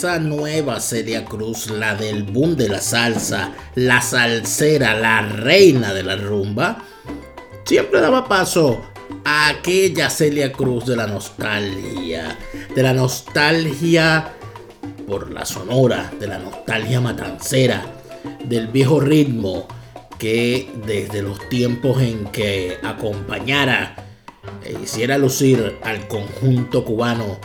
esa 0.02 0.18
nueva 0.18 0.80
Celia 0.80 1.24
Cruz, 1.26 1.70
la 1.70 1.94
del 1.94 2.24
boom 2.24 2.56
de 2.56 2.68
la 2.68 2.82
salsa, 2.82 3.52
la 3.76 4.02
salsera, 4.02 4.96
la 4.96 5.22
reina 5.22 5.94
de 5.94 6.02
la 6.02 6.16
rumba, 6.16 6.84
siempre 7.66 8.02
daba 8.02 8.28
paso 8.28 8.82
a 9.24 9.50
aquella 9.50 10.10
Celia 10.10 10.52
Cruz 10.52 10.88
de 10.88 10.96
la 10.96 11.06
nostalgia, 11.06 12.36
de 12.76 12.82
la 12.82 12.94
nostalgia 12.94 14.34
por 15.08 15.30
la 15.30 15.46
sonora, 15.46 16.12
de 16.20 16.26
la 16.26 16.40
nostalgia 16.40 17.00
matancera, 17.00 17.86
del 18.44 18.70
viejo 18.70 19.00
ritmo 19.00 19.68
que 20.18 20.72
desde 20.84 21.22
los 21.22 21.48
tiempos 21.48 22.02
en 22.02 22.26
que 22.26 22.80
acompañara 22.82 23.98
e 24.66 24.74
hiciera 24.82 25.20
lucir 25.20 25.78
al 25.84 26.08
conjunto 26.08 26.84
cubano 26.84 27.38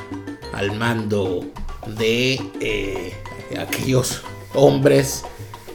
al 0.54 0.72
mando 0.72 1.44
de 1.86 2.40
eh, 2.60 3.12
aquellos 3.58 4.22
hombres 4.54 5.24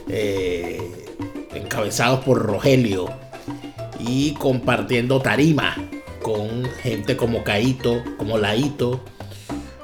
eh, 0.08 1.06
encabezados 1.54 2.24
por 2.24 2.42
Rogelio 2.42 3.08
y 4.00 4.34
compartiendo 4.34 5.20
tarima 5.20 5.76
con 6.22 6.64
gente 6.82 7.16
como 7.16 7.42
Caito, 7.44 8.02
como 8.18 8.38
Laito, 8.38 9.00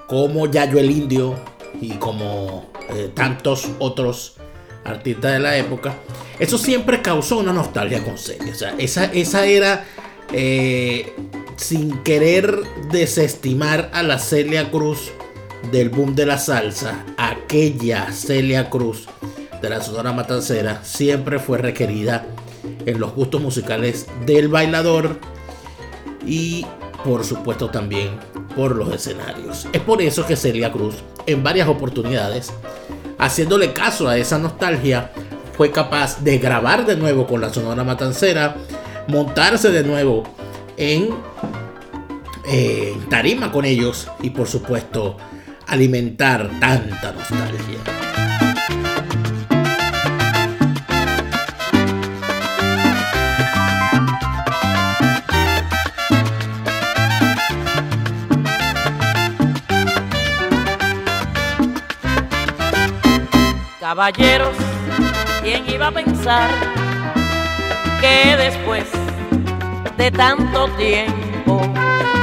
como 0.07 0.47
Yayo 0.47 0.79
el 0.79 0.91
Indio 0.91 1.35
y 1.81 1.93
como 1.93 2.71
eh, 2.91 3.11
tantos 3.15 3.69
otros 3.79 4.37
artistas 4.85 5.33
de 5.33 5.39
la 5.41 5.57
época. 5.57 5.95
Eso 6.39 6.57
siempre 6.59 7.03
causó 7.03 7.39
una 7.39 7.53
nostalgia 7.53 8.03
con 8.05 8.17
Celia. 8.17 8.53
O 8.53 8.57
sea, 8.57 8.75
esa, 8.79 9.07
esa 9.07 9.47
era 9.47 9.85
sin 11.57 12.03
querer 12.03 12.61
desestimar 12.91 13.91
a 13.95 14.03
la 14.03 14.19
Celia 14.19 14.71
Cruz 14.71 15.11
del 15.71 15.91
boom 15.91 16.15
de 16.15 16.27
la 16.27 16.39
salsa, 16.39 17.05
aquella 17.17 18.13
Celia 18.13 18.71
Cruz 18.71 19.07
de 19.61 19.71
la 19.71 19.81
Sonora 19.81 20.13
Matancera 20.13 20.81
siempre 20.85 21.39
fue 21.39 21.59
requerida 21.59 22.27
en 22.87 23.01
los 23.01 23.15
gustos 23.15 23.41
musicales 23.41 24.07
del 24.25 24.49
bailador 24.49 25.19
y 26.27 26.67
por 27.05 27.25
supuesto 27.25 27.71
también 27.71 28.19
por 28.57 28.77
los 28.77 28.93
escenarios. 28.93 29.67
Es 29.73 29.81
por 29.81 30.03
eso 30.03 30.27
que 30.27 30.37
Celia 30.37 30.73
Cruz 30.73 30.97
en 31.27 31.43
varias 31.43 31.69
oportunidades, 31.69 32.53
haciéndole 33.19 33.73
caso 33.73 34.09
a 34.09 34.17
esa 34.17 34.39
nostalgia, 34.39 35.13
fue 35.57 35.71
capaz 35.71 36.23
de 36.23 36.39
grabar 36.39 36.87
de 36.87 36.97
nuevo 36.97 37.27
con 37.27 37.41
la 37.41 37.53
Sonora 37.53 37.85
Matancera, 37.85 38.57
montarse 39.09 39.71
de 39.71 39.83
nuevo 39.83 40.23
en, 40.77 41.11
eh, 42.49 42.97
tarima 43.11 43.51
con 43.53 43.65
ellos 43.65 44.09
y 44.23 44.31
por 44.31 44.47
supuesto 44.47 45.17
alimentar 45.69 46.49
tanta 46.61 47.13
nostalgia. 47.13 47.79
Caballeros, 63.79 64.57
¿quién 65.43 65.69
iba 65.69 65.89
a 65.89 65.93
pensar 65.93 66.51
que 68.01 68.37
después 68.37 68.85
de 69.97 70.11
tanto 70.11 70.69
tiempo 70.77 71.61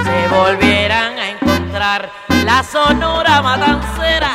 se 0.03 0.35
volvieran 0.35 1.17
a 1.19 1.29
encontrar 1.31 2.24
la 2.45 2.63
sonora 2.63 3.41
matancera? 3.41 4.31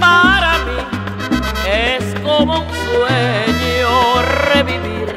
Para 0.00 0.58
mí 0.66 0.78
es 1.70 2.20
como 2.22 2.58
un 2.60 2.68
sueño 2.86 4.22
revivir 4.52 5.16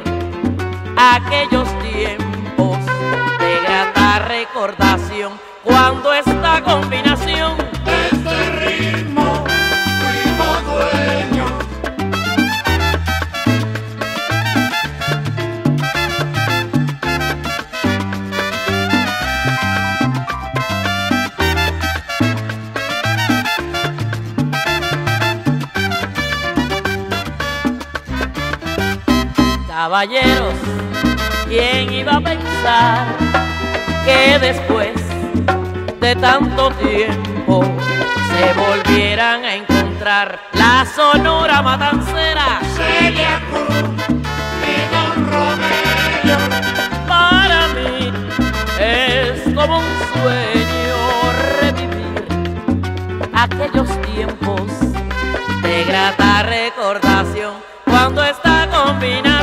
aquellos 0.96 1.68
tiempos 1.80 2.78
de 3.40 3.60
grata 3.64 4.20
recordación 4.28 5.34
cuando 5.64 6.14
esta 6.14 6.62
combinación 6.62 7.65
Caballeros, 29.86 30.56
¿quién 31.48 31.94
iba 31.94 32.16
a 32.16 32.20
pensar 32.20 33.06
que 34.04 34.40
después 34.40 34.96
de 36.02 36.16
tanto 36.16 36.72
tiempo 36.72 37.64
se 38.32 38.54
volvieran 38.60 39.46
a 39.46 39.54
encontrar 39.54 40.40
la 40.54 40.88
sonora 40.88 41.62
matancera? 41.62 42.62
Celia 42.76 43.40
Cruz 43.52 44.18
y 44.72 44.76
Don 44.92 45.32
Rogelio. 45.32 46.38
Para 47.08 47.68
mí 47.68 48.12
es 48.80 49.54
como 49.54 49.78
un 49.78 49.96
sueño 50.16 50.98
revivir 51.62 52.26
aquellos 53.36 54.02
tiempos 54.02 54.64
de 55.62 55.84
grata 55.84 56.42
recordación 56.42 57.54
cuando 57.86 58.24
esta 58.24 58.68
combinación 58.72 59.35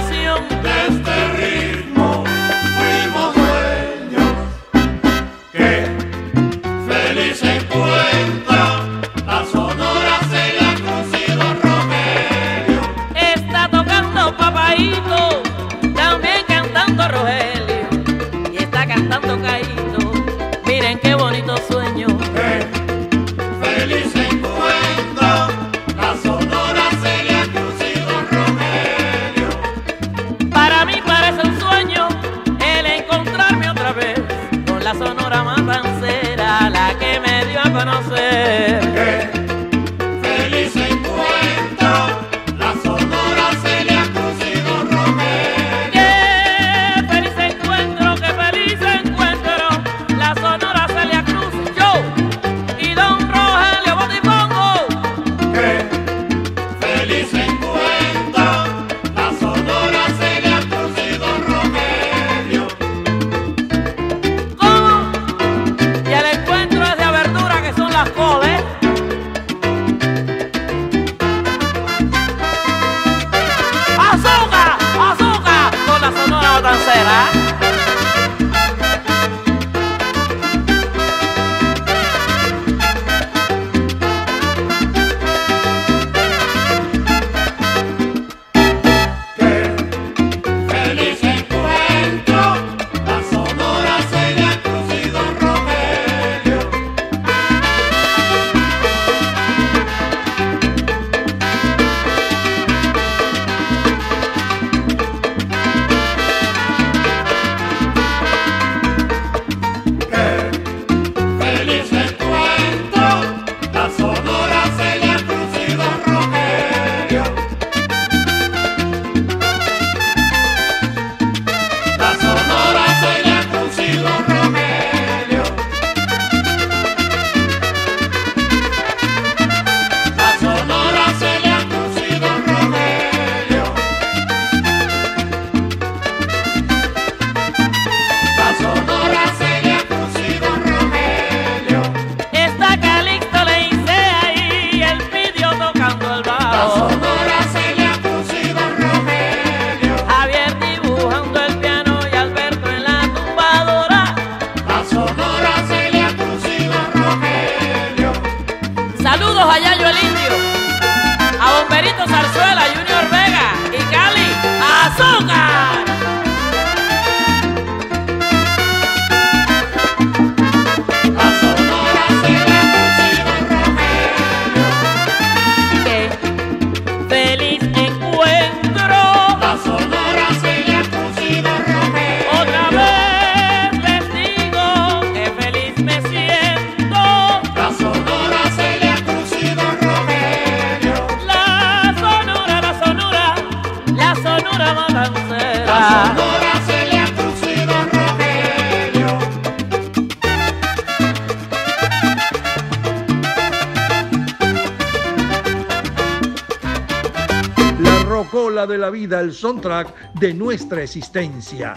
soundtrack 209.43 210.15
de 210.15 210.33
nuestra 210.35 210.85
existencia. 210.85 211.75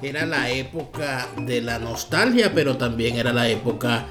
Era 0.00 0.24
la 0.24 0.50
época 0.50 1.26
de 1.36 1.60
la 1.60 1.80
nostalgia, 1.80 2.54
pero 2.54 2.76
también 2.76 3.16
era 3.16 3.32
la 3.32 3.48
época 3.48 4.06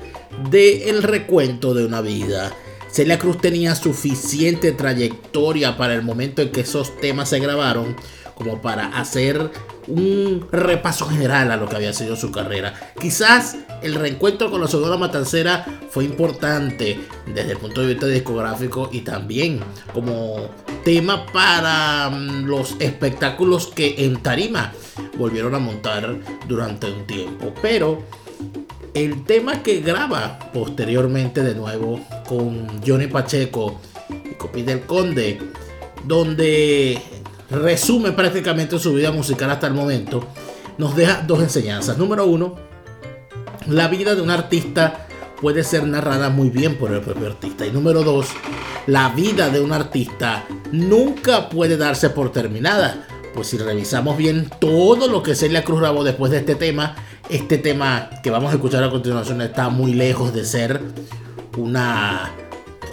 del 0.49 1.01
recuento 1.01 1.73
de 1.73 1.85
una 1.85 2.01
vida. 2.01 2.51
Celia 2.91 3.17
Cruz 3.17 3.37
tenía 3.37 3.75
suficiente 3.75 4.73
trayectoria 4.73 5.77
para 5.77 5.93
el 5.93 6.01
momento 6.01 6.41
en 6.41 6.51
que 6.51 6.61
esos 6.61 6.97
temas 6.97 7.29
se 7.29 7.39
grabaron 7.39 7.95
como 8.35 8.61
para 8.61 8.87
hacer 8.87 9.51
un 9.87 10.45
repaso 10.51 11.05
general 11.05 11.51
a 11.51 11.57
lo 11.57 11.69
que 11.69 11.77
había 11.77 11.93
sido 11.93 12.17
su 12.17 12.29
carrera. 12.31 12.73
Quizás 12.99 13.55
el 13.81 13.95
reencuentro 13.95 14.51
con 14.51 14.59
la 14.59 14.67
Sonora 14.67 14.97
Matancera 14.97 15.65
fue 15.89 16.03
importante 16.03 16.99
desde 17.33 17.53
el 17.53 17.57
punto 17.57 17.81
de 17.81 17.87
vista 17.87 18.07
discográfico 18.07 18.89
y 18.91 19.01
también 19.01 19.61
como 19.93 20.49
tema 20.85 21.25
para 21.25 22.09
mm, 22.11 22.45
los 22.45 22.75
espectáculos 22.79 23.67
que 23.67 24.05
en 24.05 24.21
Tarima 24.21 24.71
volvieron 25.17 25.55
a 25.55 25.59
montar 25.59 26.15
durante 26.47 26.89
un 26.89 27.05
tiempo. 27.07 27.51
Pero 27.61 28.03
el 28.93 29.25
tema 29.25 29.63
que 29.63 29.81
graba 29.81 30.39
posteriormente 30.53 31.43
de 31.43 31.55
nuevo 31.55 31.99
con 32.29 32.81
Johnny 32.85 33.07
Pacheco 33.07 33.81
y 34.09 34.35
Copi 34.35 34.61
del 34.61 34.81
Conde, 34.81 35.39
donde 36.05 37.01
resume 37.49 38.11
prácticamente 38.11 38.77
su 38.77 38.93
vida 38.93 39.11
musical 39.11 39.49
hasta 39.49 39.67
el 39.67 39.73
momento, 39.73 40.23
nos 40.77 40.95
deja 40.95 41.23
dos 41.25 41.41
enseñanzas. 41.41 41.97
Número 41.97 42.27
uno, 42.27 42.55
la 43.67 43.87
vida 43.87 44.13
de 44.13 44.21
un 44.21 44.29
artista 44.29 45.07
puede 45.41 45.63
ser 45.63 45.87
narrada 45.87 46.29
muy 46.29 46.49
bien 46.51 46.77
por 46.77 46.91
el 46.91 47.01
propio 47.01 47.25
artista. 47.27 47.65
Y 47.65 47.71
número 47.71 48.03
dos, 48.03 48.27
la 48.85 49.09
vida 49.09 49.49
de 49.49 49.59
un 49.59 49.71
artista 49.71 50.45
nunca 50.71 51.49
puede 51.49 51.77
darse 51.77 52.09
por 52.09 52.31
terminada. 52.31 53.07
Pues 53.33 53.47
si 53.47 53.57
revisamos 53.57 54.17
bien 54.17 54.49
todo 54.59 55.07
lo 55.07 55.21
que 55.21 55.35
Celia 55.35 55.63
Cruz 55.63 55.81
grabó 55.81 56.03
después 56.03 56.31
de 56.31 56.37
este 56.37 56.55
tema, 56.55 56.95
este 57.29 57.57
tema 57.57 58.09
que 58.23 58.29
vamos 58.29 58.51
a 58.51 58.55
escuchar 58.55 58.83
a 58.83 58.89
continuación 58.89 59.41
está 59.41 59.69
muy 59.69 59.93
lejos 59.93 60.33
de 60.33 60.45
ser 60.45 60.81
una 61.57 62.31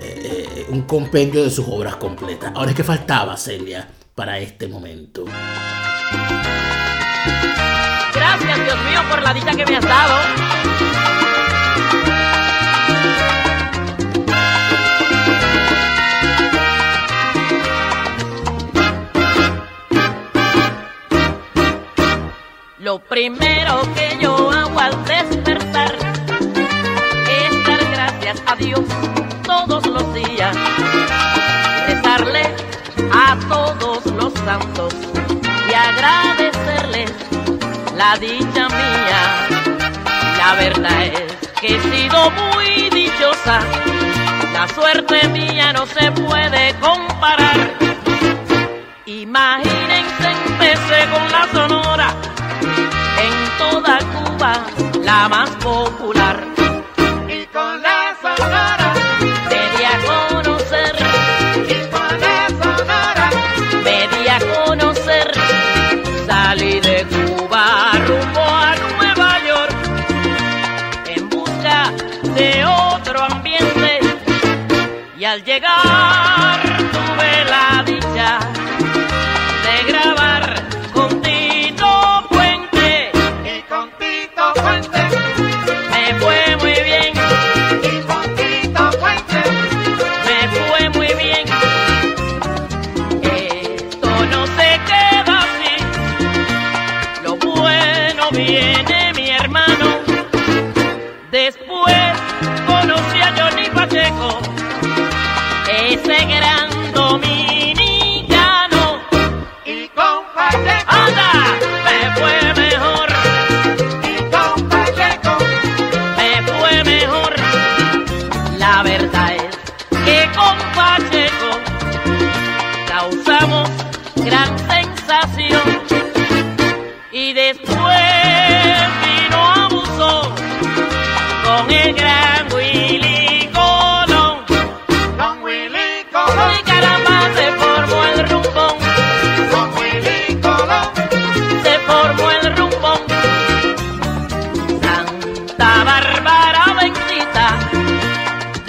eh, 0.03 0.67
un 0.71 0.83
compendio 0.83 1.45
de 1.45 1.51
sus 1.51 1.67
obras 1.69 1.97
completas. 1.97 2.53
Ahora 2.55 2.71
es 2.71 2.77
que 2.77 2.85
faltaba 2.85 3.37
Celia 3.37 3.89
para 4.15 4.39
este 4.39 4.67
momento. 4.67 5.25
Gracias, 8.15 8.65
Dios 8.65 8.77
mío, 8.89 9.01
por 9.09 9.23
la 9.23 9.35
dicha 9.35 9.55
que 9.55 9.67
me 9.67 9.77
has 9.77 9.85
dado. 9.85 10.15
Lo 22.93 22.99
primero 22.99 23.81
que 23.95 24.19
yo 24.21 24.51
hago 24.51 24.79
al 24.79 25.05
despertar 25.07 25.95
es 27.41 27.67
dar 27.67 27.81
gracias 27.91 28.43
a 28.45 28.55
Dios 28.55 28.83
todos 29.45 29.87
los 29.87 30.13
días, 30.13 30.55
rezarle 31.87 32.55
a 33.11 33.39
todos 33.49 34.05
los 34.05 34.35
santos 34.35 34.93
y 35.71 35.73
agradecerles 35.73 37.11
la 37.97 38.19
dicha 38.19 38.69
mía. 38.69 39.23
La 40.37 40.55
verdad 40.57 41.03
es 41.05 41.49
que 41.63 41.77
he 41.77 41.81
sido 41.81 42.31
muy 42.33 42.91
dichosa, 42.91 43.61
la 44.53 44.69
suerte 44.69 45.29
mía 45.29 45.73
no 45.73 45.87
se 45.87 46.13
puede 46.13 46.75
comparar. 46.75 47.57
Imagínense, 49.07 50.31
empecé 50.47 51.09
con 51.11 51.33
la 51.33 51.49
sonora, 51.55 51.82
Cuba 53.83 54.65
la 55.03 55.29
más 55.29 55.51
popular. 55.57 56.42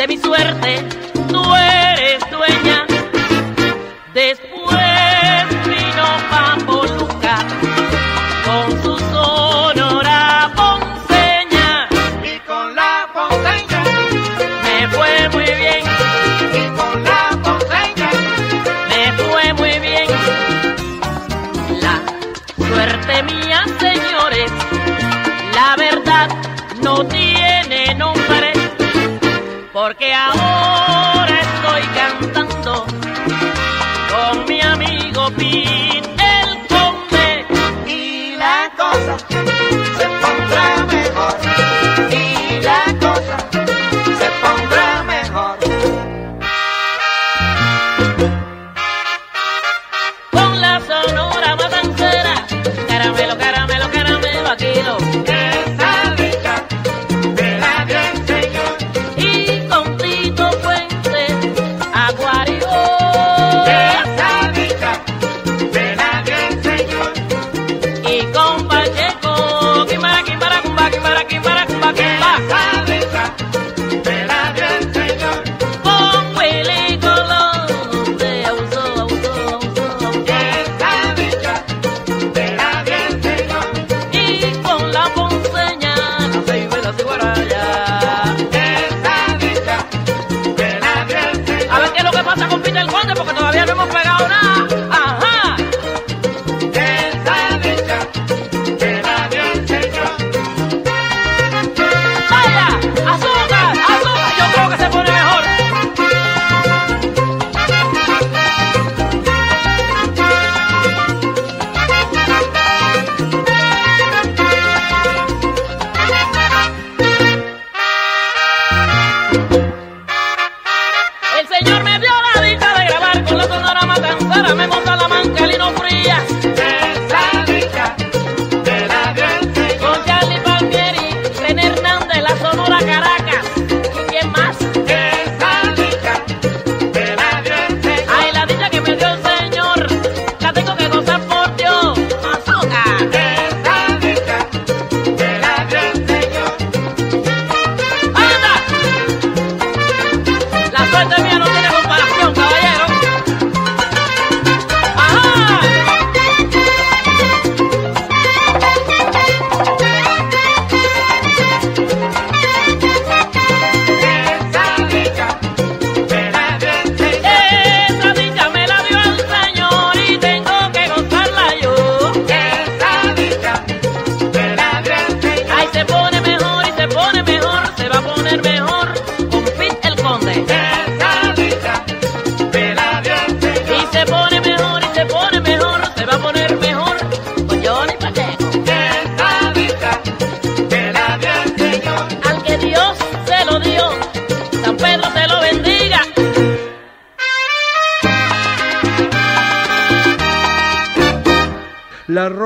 De 0.03 0.07
mi 0.07 0.17
suerte 0.17 0.84
tú 1.30 1.41
eres 1.55 2.19
dueña. 2.30 2.82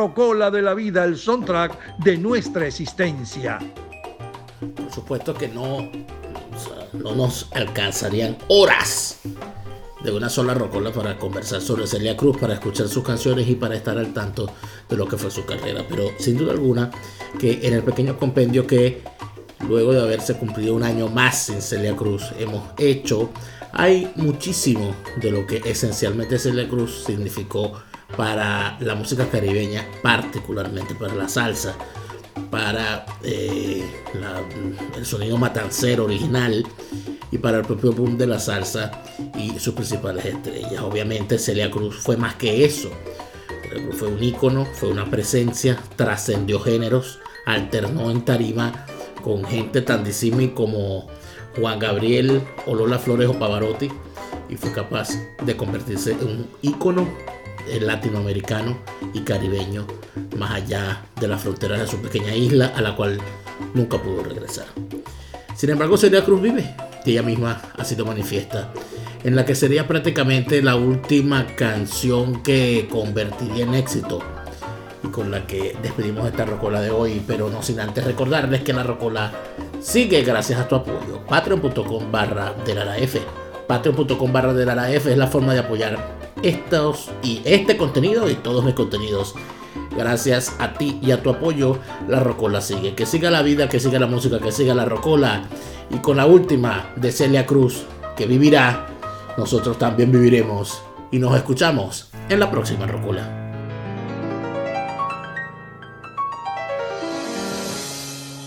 La 0.07 0.13
rocola 0.13 0.49
de 0.49 0.61
la 0.61 0.73
vida, 0.73 1.03
el 1.03 1.17
soundtrack 1.17 1.97
de 1.97 2.17
nuestra 2.17 2.65
existencia. 2.65 3.59
Por 4.73 4.89
supuesto 4.89 5.33
que 5.33 5.49
no, 5.49 5.91
no 6.93 7.13
nos 7.13 7.49
alcanzarían 7.53 8.37
horas 8.47 9.19
de 10.01 10.11
una 10.13 10.29
sola 10.29 10.53
rocola 10.53 10.93
para 10.93 11.17
conversar 11.17 11.59
sobre 11.59 11.87
Celia 11.87 12.15
Cruz, 12.15 12.37
para 12.37 12.53
escuchar 12.53 12.87
sus 12.87 13.03
canciones 13.03 13.49
y 13.49 13.55
para 13.55 13.75
estar 13.75 13.97
al 13.97 14.13
tanto 14.13 14.49
de 14.87 14.95
lo 14.95 15.09
que 15.09 15.17
fue 15.17 15.29
su 15.29 15.45
carrera. 15.45 15.85
Pero 15.89 16.05
sin 16.17 16.37
duda 16.37 16.53
alguna 16.53 16.89
que 17.37 17.67
en 17.67 17.73
el 17.73 17.83
pequeño 17.83 18.17
compendio 18.17 18.65
que 18.65 19.03
luego 19.67 19.91
de 19.91 19.99
haberse 19.99 20.37
cumplido 20.37 20.73
un 20.73 20.83
año 20.83 21.09
más 21.09 21.37
sin 21.37 21.61
Celia 21.61 21.97
Cruz 21.97 22.31
hemos 22.39 22.63
hecho, 22.77 23.29
hay 23.73 24.09
muchísimo 24.15 24.95
de 25.17 25.31
lo 25.31 25.45
que 25.45 25.61
esencialmente 25.65 26.39
Celia 26.39 26.69
Cruz 26.69 27.03
significó 27.05 27.73
para 28.15 28.77
la 28.79 28.95
música 28.95 29.27
caribeña, 29.29 29.85
particularmente 30.01 30.95
para 30.95 31.13
la 31.13 31.27
salsa 31.27 31.75
para 32.49 33.05
eh, 33.23 33.83
el 34.95 35.05
sonido 35.05 35.37
matancero 35.37 36.05
original 36.05 36.65
y 37.31 37.37
para 37.37 37.57
el 37.57 37.65
propio 37.65 37.91
boom 37.91 38.17
de 38.17 38.27
la 38.27 38.39
salsa 38.39 39.03
y 39.37 39.59
sus 39.59 39.73
principales 39.73 40.25
estrellas. 40.25 40.81
Obviamente 40.81 41.37
Celia 41.37 41.69
Cruz 41.69 41.97
fue 41.97 42.17
más 42.17 42.35
que 42.35 42.65
eso. 42.65 42.89
Fue 43.93 44.07
un 44.07 44.23
ícono, 44.23 44.65
fue 44.65 44.89
una 44.89 45.09
presencia, 45.09 45.77
trascendió 45.95 46.59
géneros, 46.59 47.19
alternó 47.45 48.09
en 48.11 48.23
tarima 48.23 48.85
con 49.23 49.43
gente 49.43 49.81
tan 49.81 50.03
disímil 50.03 50.53
como 50.53 51.07
Juan 51.57 51.79
Gabriel 51.79 52.41
o 52.65 52.75
Lola 52.75 52.97
Flores 52.97 53.27
o 53.27 53.37
Pavarotti 53.37 53.89
y 54.49 54.55
fue 54.55 54.71
capaz 54.71 55.09
de 55.45 55.57
convertirse 55.57 56.11
en 56.13 56.27
un 56.27 56.47
ícono 56.61 57.07
latinoamericano 57.79 58.77
y 59.13 59.21
caribeño 59.21 59.85
más 60.37 60.51
allá 60.51 61.05
de 61.19 61.27
las 61.27 61.41
fronteras 61.41 61.79
de 61.79 61.87
su 61.87 61.97
pequeña 61.97 62.35
isla 62.35 62.73
a 62.75 62.81
la 62.81 62.95
cual 62.95 63.19
nunca 63.73 64.01
pudo 64.01 64.23
regresar. 64.23 64.65
Sin 65.55 65.69
embargo, 65.71 65.97
Celia 65.97 66.23
Cruz 66.23 66.41
vive, 66.41 66.75
que 67.03 67.11
ella 67.11 67.23
misma 67.23 67.61
ha 67.77 67.83
sido 67.83 68.05
manifiesta, 68.05 68.71
en 69.23 69.35
la 69.35 69.45
que 69.45 69.55
sería 69.55 69.87
prácticamente 69.87 70.61
la 70.61 70.75
última 70.75 71.47
canción 71.55 72.43
que 72.43 72.87
convertiría 72.91 73.63
en 73.63 73.73
éxito 73.73 74.19
y 75.03 75.07
con 75.07 75.31
la 75.31 75.47
que 75.47 75.75
despedimos 75.81 76.27
esta 76.27 76.45
rocola 76.45 76.81
de 76.81 76.91
hoy, 76.91 77.21
pero 77.25 77.49
no 77.49 77.63
sin 77.63 77.79
antes 77.79 78.03
recordarles 78.03 78.61
que 78.61 78.73
la 78.73 78.83
rocola 78.83 79.31
sigue 79.81 80.21
gracias 80.21 80.59
a 80.59 80.67
tu 80.67 80.75
apoyo. 80.75 81.25
Patreon.com 81.27 82.11
barra 82.11 82.53
de 82.65 82.75
la 82.75 82.97
F. 82.97 83.19
Patreon.com 83.67 84.31
barra 84.31 84.53
de 84.53 84.65
la 84.65 84.91
F 84.91 85.11
es 85.11 85.17
la 85.17 85.27
forma 85.27 85.53
de 85.53 85.59
apoyar 85.59 86.16
estos 86.43 87.09
y 87.23 87.41
este 87.45 87.77
contenido 87.77 88.29
y 88.29 88.35
todos 88.35 88.63
mis 88.63 88.73
contenidos. 88.73 89.35
Gracias 89.95 90.55
a 90.59 90.73
ti 90.73 90.99
y 91.01 91.11
a 91.11 91.23
tu 91.23 91.29
apoyo, 91.29 91.79
la 92.07 92.19
rocola 92.19 92.61
sigue. 92.61 92.93
Que 92.93 93.05
siga 93.05 93.31
la 93.31 93.41
vida, 93.41 93.67
que 93.67 93.79
siga 93.79 93.99
la 93.99 94.07
música, 94.07 94.39
que 94.39 94.51
siga 94.51 94.75
la 94.75 94.85
rocola. 94.85 95.43
Y 95.89 95.97
con 95.97 96.17
la 96.17 96.25
última 96.25 96.91
de 96.95 97.11
Celia 97.11 97.45
Cruz, 97.45 97.83
que 98.15 98.25
vivirá, 98.25 98.87
nosotros 99.37 99.77
también 99.77 100.11
viviremos. 100.11 100.81
Y 101.11 101.19
nos 101.19 101.35
escuchamos 101.35 102.09
en 102.29 102.39
la 102.39 102.51
próxima 102.51 102.85
rocola. 102.85 103.47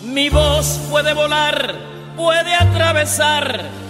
Mi 0.05 0.29
voz 0.29 0.81
puede 0.91 1.15
volar, 1.15 1.75
puede 2.17 2.55
atravesar 2.55 3.90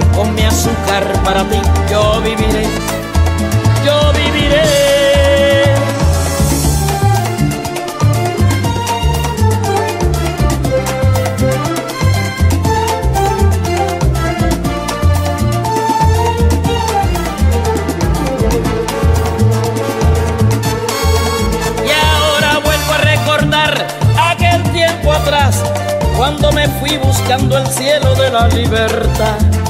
con 0.15 0.33
mi 0.35 0.43
azúcar 0.43 1.03
para 1.23 1.43
ti, 1.43 1.57
yo 1.89 2.21
viviré, 2.21 2.65
yo 3.85 4.13
viviré. 4.13 4.61
Y 21.85 21.91
ahora 21.91 22.59
vuelvo 22.63 22.93
a 22.93 22.97
recordar 22.97 23.87
aquel 24.31 24.63
tiempo 24.71 25.11
atrás, 25.11 25.63
cuando 26.17 26.51
me 26.51 26.67
fui 26.79 26.97
buscando 26.97 27.57
el 27.57 27.67
cielo 27.67 28.15
de 28.15 28.29
la 28.29 28.47
libertad. 28.49 29.60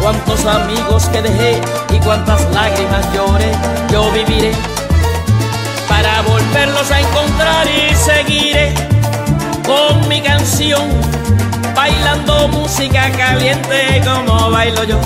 Cuántos 0.00 0.46
amigos 0.46 1.08
que 1.08 1.22
dejé 1.22 1.60
y 1.92 1.98
cuántas 1.98 2.40
lágrimas 2.52 3.04
lloré, 3.12 3.52
yo 3.90 4.10
viviré 4.12 4.52
para 5.88 6.22
volverlos 6.22 6.90
a 6.90 7.00
encontrar 7.00 7.66
y 7.66 7.94
seguiré 7.94 8.72
con 9.66 10.08
mi 10.08 10.20
canción, 10.22 10.88
bailando 11.74 12.48
música 12.48 13.10
caliente 13.10 14.02
como 14.04 14.50
bailo 14.50 14.84
yo. 14.84 15.00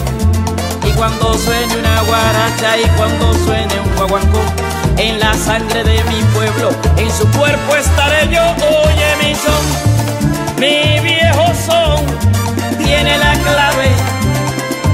Y 0.86 0.90
cuando 0.93 1.35
suene 1.39 1.77
una 1.77 2.02
guaracha 2.02 2.78
y 2.78 2.86
cuando 2.97 3.32
suene 3.44 3.81
un 3.81 3.97
guaguancó, 3.97 4.40
en 4.98 5.19
la 5.19 5.35
sangre 5.35 5.85
de 5.85 6.05
mi 6.05 6.23
pueblo, 6.35 6.70
en 6.97 7.10
su 7.10 7.27
cuerpo 7.39 7.77
estaré 7.77 8.28
yo. 8.28 8.43
Oye 8.85 9.16
mi 9.20 9.35
son, 9.35 10.60
mi 10.60 11.01
viejo 11.01 11.47
son, 11.66 12.05
tiene 12.78 13.16
la 13.19 13.32
clave 13.32 14.02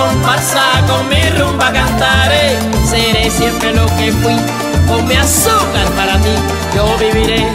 Comparsa 0.00 0.62
con 0.88 1.08
mi 1.08 1.20
rumba 1.38 1.72
cantaré, 1.72 2.58
seré 2.84 3.30
siempre 3.30 3.72
lo 3.74 3.86
que 3.96 4.12
fui, 4.12 4.36
con 4.88 5.06
mi 5.06 5.14
azúcar 5.14 5.86
para 5.96 6.18
ti, 6.20 6.34
yo 6.74 6.84
viviré, 6.98 7.46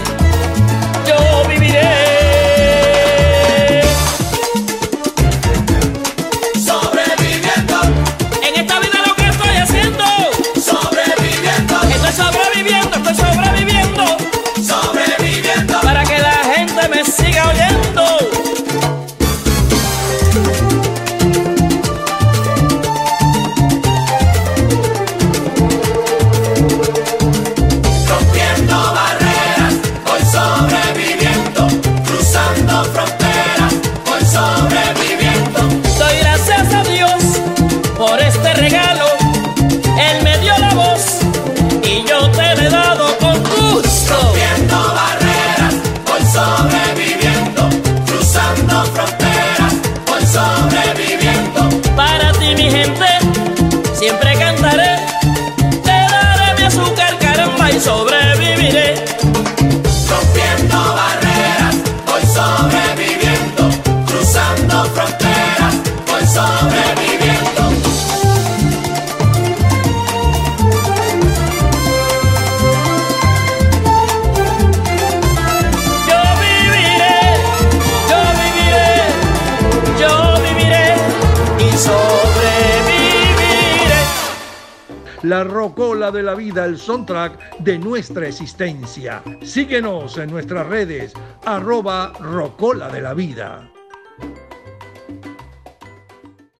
de 86.11 86.23
la 86.23 86.35
vida, 86.35 86.65
el 86.65 86.77
soundtrack 86.77 87.59
de 87.59 87.77
nuestra 87.77 88.27
existencia. 88.27 89.21
Síguenos 89.41 90.17
en 90.17 90.31
nuestras 90.31 90.67
redes, 90.67 91.13
arroba 91.45 92.13
rocola 92.19 92.89
de 92.89 93.01
la 93.01 93.13
vida. 93.13 93.74